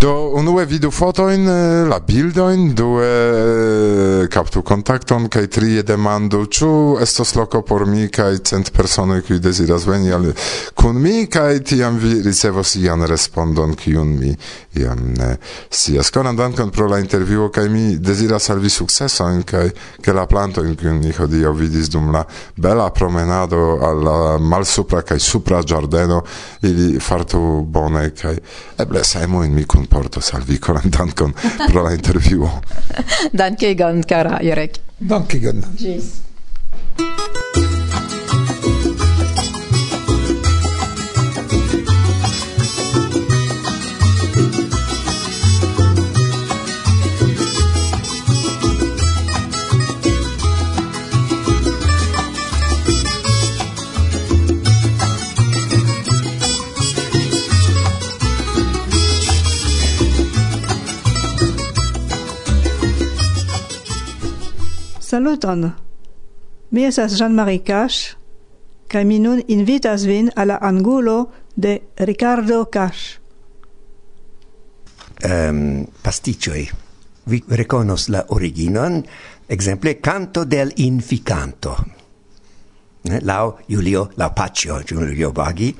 Do 0.00 0.30
unue 0.32 0.64
vidu 0.64 0.88
fotojn, 0.90 1.44
la 1.84 1.98
bildoin, 2.00 2.70
due 2.72 4.28
kaptu 4.32 4.62
kontakton 4.64 5.26
kaj 5.28 5.50
trie 5.52 5.82
demandu 5.84 6.46
ĉu 6.48 6.70
estos 7.04 7.34
loko 7.36 7.60
por 7.68 7.84
mi 7.84 8.06
kaj 8.08 8.38
cent 8.48 8.70
personoj 8.72 9.20
kiuj 9.26 9.42
deziras 9.44 9.84
veni 9.84 10.12
al 10.16 10.30
kun 10.74 10.96
mi 11.02 11.26
kaj 11.26 11.60
tiam 11.68 11.98
vi 12.00 12.22
ricevos 12.24 12.78
ian 12.80 13.04
respondon 13.12 13.76
kiun 13.76 14.16
mi 14.22 14.32
iam 14.74 14.98
ne 15.18 15.36
sias. 15.70 16.10
Konan 16.10 16.36
dankon 16.36 16.70
pro 16.70 16.86
la 16.88 16.98
intervjuo, 16.98 17.48
kaj 17.50 17.68
mi 17.68 17.96
deziras 17.96 18.50
al 18.50 18.58
vi 18.58 18.70
sukceson, 18.70 19.42
kaj 19.42 19.70
ke 20.02 20.12
la 20.12 20.26
plantojn, 20.30 20.76
kiun 20.76 21.00
ni 21.02 21.12
hodiaŭ 21.16 21.52
vidis 21.58 21.90
dum 21.90 22.12
la 22.14 22.24
bela 22.56 22.90
promenado 22.94 23.78
al 23.82 24.04
la 24.04 24.38
malsupra 24.38 25.02
kaj 25.02 25.18
supra 25.18 25.62
ĝardeno, 25.62 26.22
ili 26.62 27.00
fartu 27.00 27.64
bone, 27.66 28.10
kaj 28.14 28.36
eble 28.78 29.04
semojn 29.04 29.54
mi 29.54 29.64
kunportos 29.64 30.34
al 30.34 30.46
vi. 30.46 30.58
Konan 30.60 30.90
dankon 30.90 31.34
pro 31.66 31.82
la 31.82 31.94
intervjuo. 31.96 32.50
Dankegon, 33.40 34.02
kara 34.08 34.38
Jurek. 34.42 34.80
Dankegon. 35.00 35.64
Ĝis. 35.78 36.29
Saluton! 65.10 65.74
Mi 66.70 66.84
esas 66.86 67.16
Jean-Marie 67.18 67.64
Cash, 67.66 68.14
kaj 68.86 69.00
mi 69.02 69.16
nun 69.18 69.40
invitas 69.50 70.04
vin 70.06 70.28
al 70.38 70.52
la 70.52 70.58
angulo 70.62 71.32
de 71.56 71.72
Ricardo 72.06 72.68
Cash. 72.70 73.18
Um, 75.26 75.82
pasticcioi. 76.02 76.62
Vi 77.26 77.42
reconos 77.48 78.06
la 78.08 78.22
originon, 78.28 79.02
exemple, 79.48 79.96
canto 79.98 80.44
del 80.44 80.70
inficanto. 80.76 81.74
Lau 83.02 83.58
Julio 83.66 84.10
Laupaccio, 84.14 84.78
Giulio 84.86 85.32
Baghi, 85.32 85.74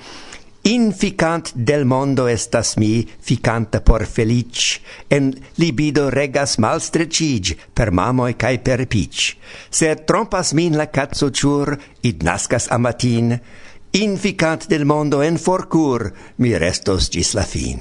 Inficant 0.63 1.53
del 1.55 1.87
mondo 1.87 2.29
estas 2.29 2.77
mi, 2.77 3.09
ficanta 3.21 3.81
por 3.81 4.05
felic, 4.05 4.83
en 5.09 5.33
libido 5.57 6.11
regas 6.11 6.59
malstrecig, 6.59 7.57
per 7.73 7.91
mamoi 7.91 8.35
cae 8.37 8.59
per 8.61 8.85
pic. 8.87 9.39
Se 9.71 9.95
trompas 10.05 10.53
min 10.53 10.77
la 10.77 10.91
cazzo 10.93 11.31
ciur, 11.31 11.79
id 12.03 12.21
nascas 12.23 12.69
amatin, 12.69 13.39
inficant 13.93 14.67
del 14.69 14.85
mondo 14.85 15.23
en 15.23 15.39
forcur, 15.39 16.13
mi 16.37 16.53
restos 16.59 17.09
gis 17.09 17.33
la 17.33 17.47
fin. 17.49 17.81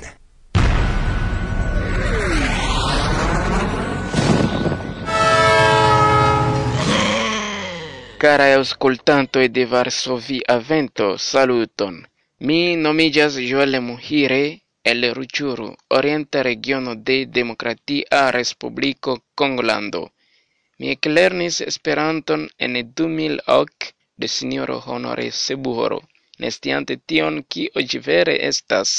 Carae 8.20 8.56
e 8.56 9.50
de 9.50 9.66
Varsovia 9.66 10.60
Vento, 10.60 11.18
saluton! 11.18 12.08
Mi 12.48 12.78
nomigas 12.78 13.36
Joel 13.36 13.82
Muhire 13.82 14.62
el 14.86 15.14
Ruchuru, 15.14 15.76
orienta 15.90 16.42
regiono 16.42 16.96
de 16.96 17.26
Demokratia 17.26 18.32
Respubliko 18.32 19.26
Kongolando. 19.36 20.14
Mi 20.78 20.92
eklernis 20.92 21.60
Esperanton 21.60 22.50
en 22.58 22.78
2000 23.02 23.68
de 24.16 24.28
sinjoro 24.36 24.78
Honore 24.86 25.32
Sebuhoro, 25.32 26.00
nestiante 26.40 26.96
tion 27.06 27.44
kio 27.44 27.84
ĝi 27.90 28.00
vere 28.08 28.36
estas, 28.52 28.94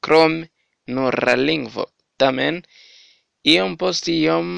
krom 0.00 0.38
nur 0.86 1.18
la 1.28 1.34
lingvo. 1.36 1.84
Tamen, 2.16 2.62
iom 3.56 3.76
post 3.76 4.08
iom 4.14 4.48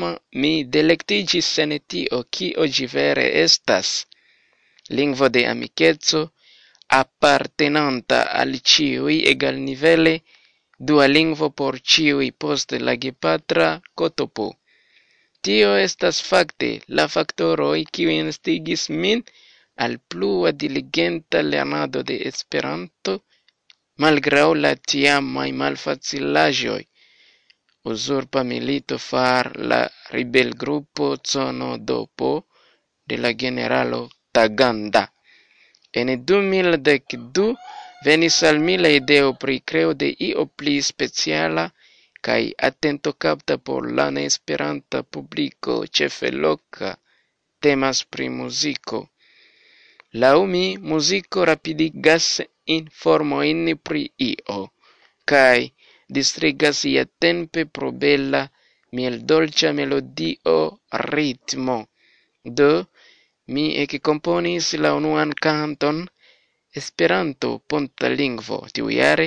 mi 0.45 0.53
delektiĝis 0.79 1.49
en 1.67 1.75
tio 1.89 2.23
kio 2.31 2.69
ĝi 2.79 2.87
vere 2.95 3.27
estas, 3.43 4.07
lingvo 5.01 5.29
de 5.39 5.45
amikeco, 5.55 6.23
appartenanta 7.01 8.19
al 8.41 8.53
ciui 8.71 9.17
egal 9.33 9.57
nivele, 9.69 10.15
dua 10.89 11.07
lingvo 11.07 11.49
por 11.61 11.81
ciui 11.81 12.33
post 12.33 12.73
la 12.87 12.95
gepatra 13.05 13.69
cotopo. 13.95 14.49
Tio 15.45 15.71
estas 15.87 16.21
fakte 16.31 16.71
la 16.97 17.07
factoroi 17.15 17.83
kiuj 17.95 18.17
instigis 18.25 18.85
min 19.03 19.23
al 19.85 19.95
plua 20.11 20.51
diligenta 20.63 21.41
lernado 21.53 22.03
de 22.09 22.17
Esperanto 22.31 23.13
malgrau 24.03 24.55
la 24.55 24.73
tiamai 24.77 25.51
malfacilagioi. 25.53 26.85
Usurpa 27.93 28.41
milito 28.53 28.99
far 28.99 29.57
la 29.71 29.81
ribel 30.11 30.55
gruppo 30.55 31.17
zono 31.31 31.79
Dopo 31.79 32.47
de 33.09 33.17
la 33.17 33.33
generalo 33.33 34.11
Taganda. 34.33 35.12
En 36.01 36.09
2012 36.33 37.47
venis 38.09 38.37
al 38.51 38.59
mi 38.67 38.75
la 38.85 38.91
ideo 38.99 39.33
pri 39.45 39.57
creo 39.73 39.95
de 40.03 40.09
io 40.29 40.45
pli 40.61 40.75
speciala 40.91 41.65
kaj 42.29 42.41
atento 42.69 43.13
capta 43.25 43.57
por 43.69 43.89
la 43.99 44.07
neesperanta 44.19 45.03
publiko, 45.17 45.77
ĉefe 45.99 46.31
loka, 46.45 46.93
temas 47.67 48.03
pri 48.15 48.29
muziko. 48.41 49.01
Laŭ 50.23 50.37
mi, 50.55 50.65
muziko 50.93 51.45
rapidigas 51.51 52.29
informojn 52.79 53.65
pri 53.89 54.03
io 54.31 54.59
kaj 55.33 55.59
distrigas 56.19 56.85
ia 56.93 57.05
tempe 57.25 57.65
pro 57.77 57.91
bela, 58.05 58.43
mieldolĉa 58.99 59.73
melodio, 59.79 60.57
ritmo. 61.13 61.79
Do, 62.59 62.71
Mi 63.51 63.63
ekkomponis 63.83 64.67
la 64.83 64.91
unuan 64.95 65.31
canton 65.45 65.97
Esperanto-Ponta 66.81 68.09
Lingvo 68.09 68.59
tiujare. 68.73 69.27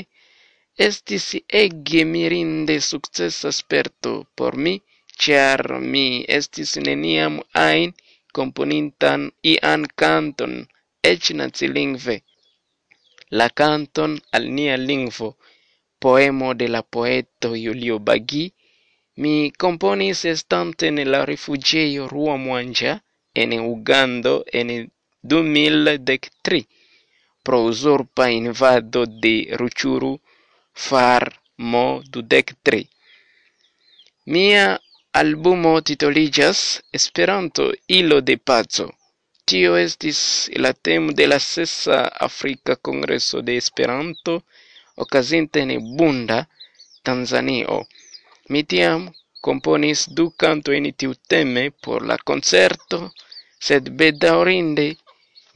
Estis 0.86 1.25
ege 1.62 2.06
mirinde 2.06 2.80
successa 2.80 3.51
sperto 3.51 4.13
por 4.36 4.56
mi, 4.56 4.73
char 5.21 5.62
mi 5.91 6.23
estis 6.38 6.71
neniam 6.86 7.41
ain 7.67 7.93
componintan 8.38 9.21
ian 9.54 9.84
canton 10.01 10.54
ec 11.12 11.23
nazi 11.39 11.67
lingve 11.67 12.15
La 13.32 13.49
canton 13.49 14.12
al 14.32 14.45
nia 14.58 14.78
lingvo, 14.78 15.30
poemo 15.99 16.54
de 16.54 16.67
la 16.67 16.82
poeto 16.84 17.49
Julio 17.54 17.99
Baggi, 17.99 18.45
mi 19.17 19.51
componis 19.51 20.23
estante 20.25 20.89
nella 20.89 21.25
rifugio 21.25 22.08
Ruomongia 22.08 22.93
en 23.36 23.52
Ugando 23.60 24.34
en 24.60 24.91
2013 25.21 26.67
pro 27.43 27.58
usurpa 27.69 28.32
invado 28.32 29.06
de 29.06 29.36
Ruchuru 29.60 30.13
Farmo 30.86 32.02
dudek 32.12 32.48
tri. 32.65 32.82
Mia 34.34 34.82
albumo 35.21 35.74
titoligas 35.88 36.60
Esperanto 36.91 37.63
ilo 38.00 38.17
de 38.21 38.36
paco. 38.38 38.86
Tio 39.45 39.71
estis 39.78 40.19
la 40.63 40.71
temo 40.74 41.12
de 41.19 41.26
la 41.28 41.39
sesa 41.39 41.98
Afrika 42.30 42.76
Kongreso 42.76 43.38
de 43.48 43.58
Esperanto 43.58 44.34
ocasinte 45.04 45.60
en 45.60 45.71
Bunda, 45.98 46.39
Tanzanio. 47.04 47.78
Mi 48.50 48.63
tiam 48.63 49.02
componis 49.45 50.00
du 50.17 50.26
canto 50.41 50.71
in 50.78 50.88
tiu 51.00 51.13
teme 51.32 51.63
por 51.84 52.00
la 52.10 52.17
concerto 52.30 52.98
sed 53.65 53.84
bedaurinde 53.99 54.88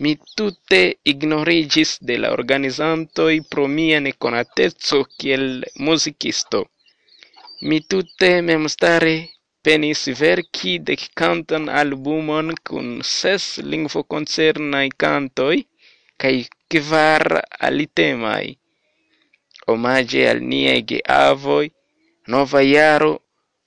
mi 0.04 0.13
tutte 0.38 0.80
ignorigis 1.12 1.91
de 2.08 2.15
la 2.22 2.30
organizantoi 2.38 3.36
pro 3.52 3.65
mia 3.78 4.00
neconatezzo 4.08 4.98
kiel 5.17 5.45
musicisto. 5.88 6.60
Mi 7.67 7.78
tutte 7.91 8.30
memstare 8.50 9.13
penis 9.65 10.02
verci 10.22 10.72
dec 10.88 11.02
cantan 11.19 11.65
albumon 11.82 12.48
cun 12.67 12.88
ses 13.17 13.45
lingvoconcernai 13.69 14.88
cantoi 15.02 15.60
cae 16.22 16.39
quivar 16.69 17.26
alitemai. 17.67 18.48
Omage 19.72 20.22
al 20.32 20.39
niei 20.52 20.82
geavoi, 20.89 21.67
nova 22.32 22.62
iaro 22.74 23.13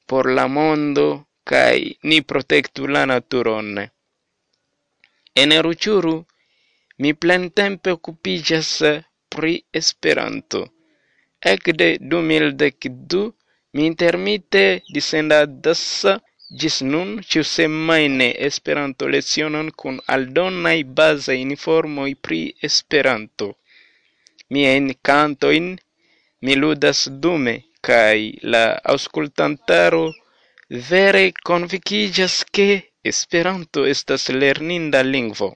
por 0.08 0.24
la 0.36 0.46
mondo 0.56 1.06
cae 1.50 1.96
ni 2.08 2.18
protectu 2.30 2.82
la 2.94 3.02
naturonne. 3.10 3.84
En 5.40 5.52
Ruĉuru 5.64 6.14
mi 7.02 7.10
plentempe 7.24 7.92
okupiĝas 7.96 8.70
eh, 8.88 8.98
pri 9.34 9.54
Esperanto. 9.80 10.60
Ekde 11.52 11.88
du 12.10 12.20
mil 12.30 12.52
mi 13.74 13.86
intermite 13.90 14.64
disendadas 14.96 15.84
eh, 16.04 16.18
gis 16.60 16.76
nun 16.82 17.14
ĉiusemajne 17.30 18.28
Esperanto-lecionon 18.48 19.70
kun 19.82 20.00
aldonaj 20.16 20.78
base 21.00 21.38
informoi 21.46 22.14
pri 22.14 22.42
Esperanto. 22.68 23.48
Mien 24.52 24.92
cantoin 25.08 25.72
mi 26.42 26.56
ludas 26.62 27.08
dume 27.24 27.54
cae 27.80 28.32
la 28.54 28.64
aŭskultantaro 28.94 30.04
vere 30.90 31.24
convicigas 31.48 32.42
ke 32.58 32.68
Esperanto 33.10 33.84
estas 33.86 34.28
lerninda 34.28 35.02
lingvo. 35.02 35.48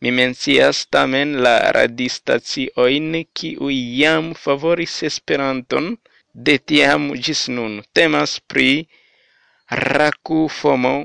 Mi 0.00 0.10
mencias 0.18 0.86
tamen 0.94 1.32
la 1.44 1.56
radistacioin 1.76 3.08
qui 3.34 3.50
iam 3.76 4.34
favoris 4.42 5.02
Esperanton 5.10 5.96
de 6.46 6.54
tiam 6.58 7.10
gis 7.24 7.48
nun. 7.48 7.82
Temas 7.92 8.38
pri 8.50 8.86
Raku 9.70 10.48
Fomo, 10.48 10.96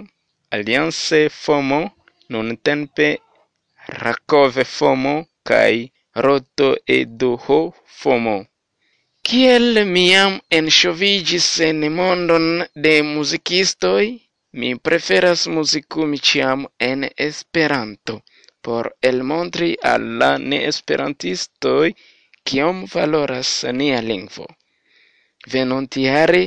Alliance 0.51 1.29
Fomo, 1.29 1.81
nun 2.29 2.57
tempe 2.57 3.09
Rakove 4.03 4.63
Fomo, 4.63 5.15
kai 5.43 5.91
Roto 6.15 6.69
Eduho 6.87 7.73
Fomo. 7.99 8.37
Kiel 9.23 9.83
miam 9.95 10.39
enxovigis 10.59 11.47
en 11.69 11.81
mondon 11.97 12.47
de 12.75 12.93
musicistoi? 13.01 14.07
Mi 14.61 14.67
preferas 14.87 15.43
muzikumi 15.53 16.17
ĉiam 16.29 16.65
en 16.87 17.05
Esperanto, 17.27 18.15
por 18.65 18.89
elmontri 19.09 19.69
al 19.91 20.03
la 20.21 20.27
neesperantistoj 20.51 21.87
kiom 22.49 22.83
valoras 22.91 23.53
nia 23.79 24.01
lingvo. 24.09 24.45
Venontjare 25.53 26.41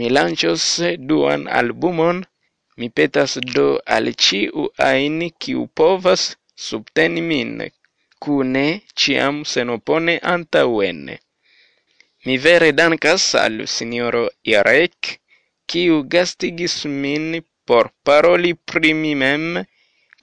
mi 0.00 0.08
lanĉos 0.16 0.68
duan 1.10 1.44
albumon, 1.58 2.22
mi 2.78 2.88
petas 3.00 3.36
do 3.56 3.66
al 3.96 4.08
ĉiu 4.26 4.64
ajn 4.86 5.18
kiu 5.46 5.66
povas 5.80 6.24
subteni 6.68 7.24
min, 7.26 7.52
kune 8.26 8.64
ĉiam 9.02 9.42
senopone 9.52 10.16
antaŭen. 10.36 11.04
Mi 12.24 12.38
vere 12.48 12.72
dankas 12.80 13.28
al 13.44 13.66
sinjoro 13.76 14.24
Jarek 14.52 15.12
kiu 15.70 15.96
gastigis 16.14 16.76
min 17.02 17.26
por 17.66 17.86
paroli 18.06 18.52
pri 18.70 18.90
mi 19.02 19.12
mem 19.22 19.44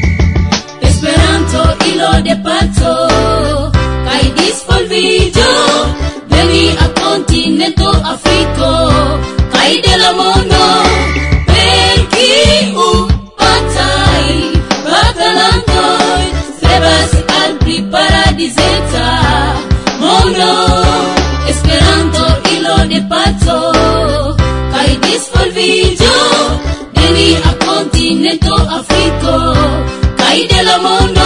canto 1.44 1.86
ilo 1.92 2.12
de 2.24 2.36
paco 2.44 2.94
kai 4.06 4.26
disvolviĝo 4.38 5.52
de 6.32 6.76
a 6.80 6.88
continento 7.02 7.90
Afriko. 8.14 8.72
Kai 9.54 9.82
de 9.86 9.96
la 10.04 10.12
mondo 10.20 10.66
per 11.48 11.98
kiu 12.14 12.88
pacaj 13.40 14.28
batalantoj 14.92 16.24
strebas 16.58 17.12
al 17.42 17.52
pli 17.62 17.78
paradizeca. 17.92 19.10
Mondo 20.00 20.52
Esperanto 21.52 22.26
ilo 22.56 22.78
de 22.92 23.02
paco 23.12 23.60
kai 24.74 24.92
disvolviĝo 25.08 26.18
de 26.94 27.28
a 27.50 27.52
continento 27.66 28.56
Afriko. 28.80 29.36
Kai 30.18 30.48
de 30.52 30.64
la 30.64 30.78
mondo 30.88 31.23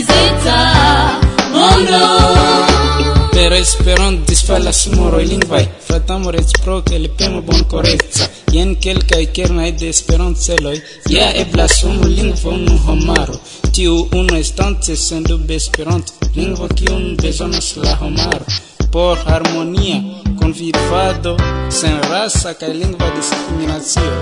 grizeca 0.00 1.20
mondo. 1.52 2.00
Per 3.32 3.52
esperant 3.52 4.26
disfalas 4.28 4.86
moroj 4.96 5.24
lingvaj 5.24 5.64
fratamo 5.86 6.30
reciproke 6.30 6.98
li 6.98 7.08
premo 7.08 7.40
bonkoreca 7.42 8.28
Jen 8.52 8.74
kelkaj 8.84 9.26
kernaj 9.36 9.70
de 9.80 9.88
esperanceloj 9.94 10.78
ja 11.14 11.28
eblas 11.42 11.82
unu 11.84 12.08
lingvo 12.16 12.50
unu 12.50 12.78
homaro. 12.86 13.36
Tiu 13.72 14.08
unu 14.20 14.36
estance 14.36 14.96
sendube 14.96 15.54
esperanto 15.54 16.12
lingvo 16.36 16.68
kiun 16.68 17.16
bezonas 17.22 17.76
la 17.76 17.94
homaro. 18.00 18.44
Por 18.92 19.18
harmonia 19.26 20.00
convivado 20.40 21.36
sen 21.70 22.00
rasa 22.10 22.54
kaj 22.54 22.72
lingva 22.82 23.12
diskriminacio 23.16 24.12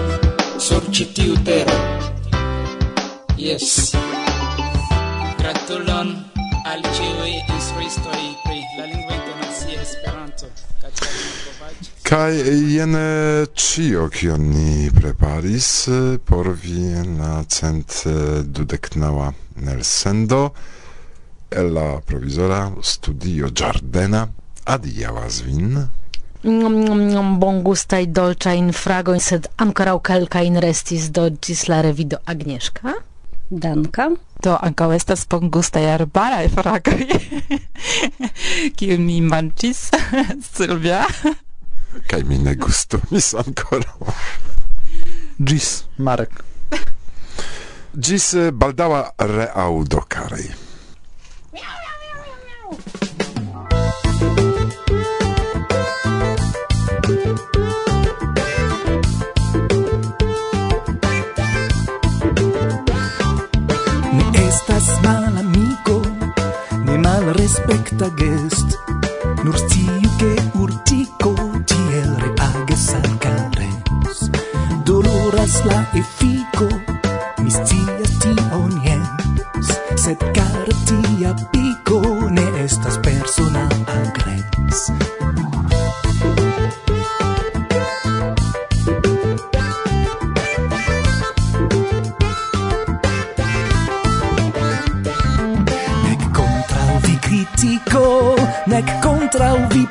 sur 0.60 0.82
ĉi 0.92 1.04
tiu 1.14 1.34
tero 1.44 1.78
yes 3.38 3.94
gratulon 5.48 6.10
al 6.68 6.82
ĉiuj 6.84 7.30
instruistoj 7.54 8.24
pri 8.44 8.58
la 8.76 8.84
lingvo 8.88 9.14
internacia 9.14 9.80
Esperanto. 9.80 10.50
Kaj 12.04 12.34
jen 12.72 12.96
ĉio 13.62 14.08
kion 14.12 14.44
ni 14.50 14.90
preparis 14.92 15.70
eh, 15.88 16.18
por 16.30 16.50
vi 16.64 16.90
en 17.00 17.16
la 17.22 17.32
cent 17.48 17.96
eh, 18.04 18.12
dudeknaŭa 18.44 19.30
elsendo 19.76 20.42
el 21.62 21.72
la 21.78 21.88
provizora 22.04 22.60
studio 22.82 23.48
Giardena. 23.48 24.26
Adiaŭas 24.68 25.42
vin. 25.48 25.80
Nom 26.44 26.80
nom 26.84 27.06
nom 27.08 27.36
bon 27.40 27.64
gustaj 27.64 28.04
dolĉajn 28.20 28.74
fragojn, 28.76 29.24
sed 29.30 29.48
ankoraŭ 29.64 29.96
kelkajn 30.12 30.60
restis 30.60 31.08
do 31.08 31.30
ĝis 31.32 31.70
la 31.72 31.80
revido 31.88 32.20
Agnieszka. 32.26 32.98
Danka. 33.48 34.10
Do 34.44 34.54
ankaŭ 34.54 34.92
estas 34.94 35.24
bongustaj 35.30 35.82
arbaraj 35.96 36.44
fragoj, 36.54 37.06
kiu 38.78 38.98
mi 39.02 39.18
manĝis, 39.24 39.88
Silvia. 40.52 41.00
Kaj 42.10 42.22
mi 42.28 42.38
ne 42.44 42.54
gustumis 42.54 43.32
ankoraŭ. 43.42 44.14
Ĝis, 45.42 45.72
Marek. 45.98 46.38
Ĝis 47.98 48.30
baldaŭa 48.54 49.02
reaŭdo, 49.34 50.04
karaj. 50.06 50.67
suspekta 67.48 68.10
gest. 68.16 68.78
Nur 69.42 69.56
sciu 69.56 70.08
che 70.18 70.50
urtico 70.52 71.34
tiel 71.64 72.10
reages 72.18 72.94
al 72.94 73.18
cares 73.18 74.30
Doloras 74.84 75.64
la 75.64 75.86
effetto 75.92 76.17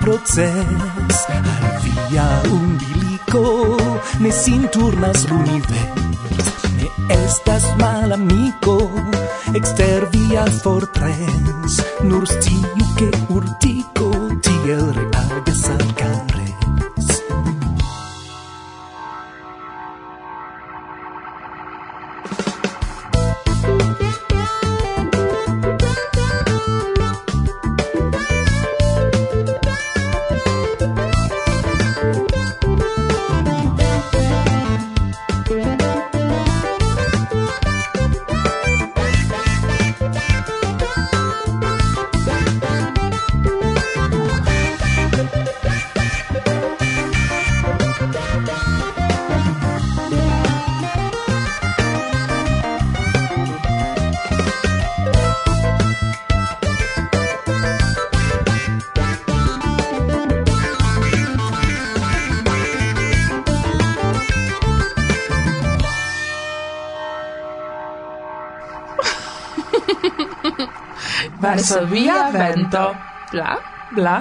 proces. 0.08 1.26
Al 1.28 1.82
via 1.84 2.28
umbilico 2.50 3.78
ne 4.20 4.32
sin 4.32 4.70
turnas 4.70 5.28
l'univers. 5.30 6.46
Ne 6.78 6.88
estas 7.26 7.66
mal 7.82 8.14
amico 8.14 8.78
exter 9.54 10.08
via 10.14 10.46
fortres 10.64 11.74
nur 12.04 12.26
stiu 12.26 12.86
che 12.98 13.10
urtico 13.28 14.10
tiel 14.46 14.86
reagas 14.98 15.64
al 15.76 15.97
Varsovia 71.48 72.30
vento. 72.30 72.96
Bla, 73.32 73.58
bla, 73.92 74.20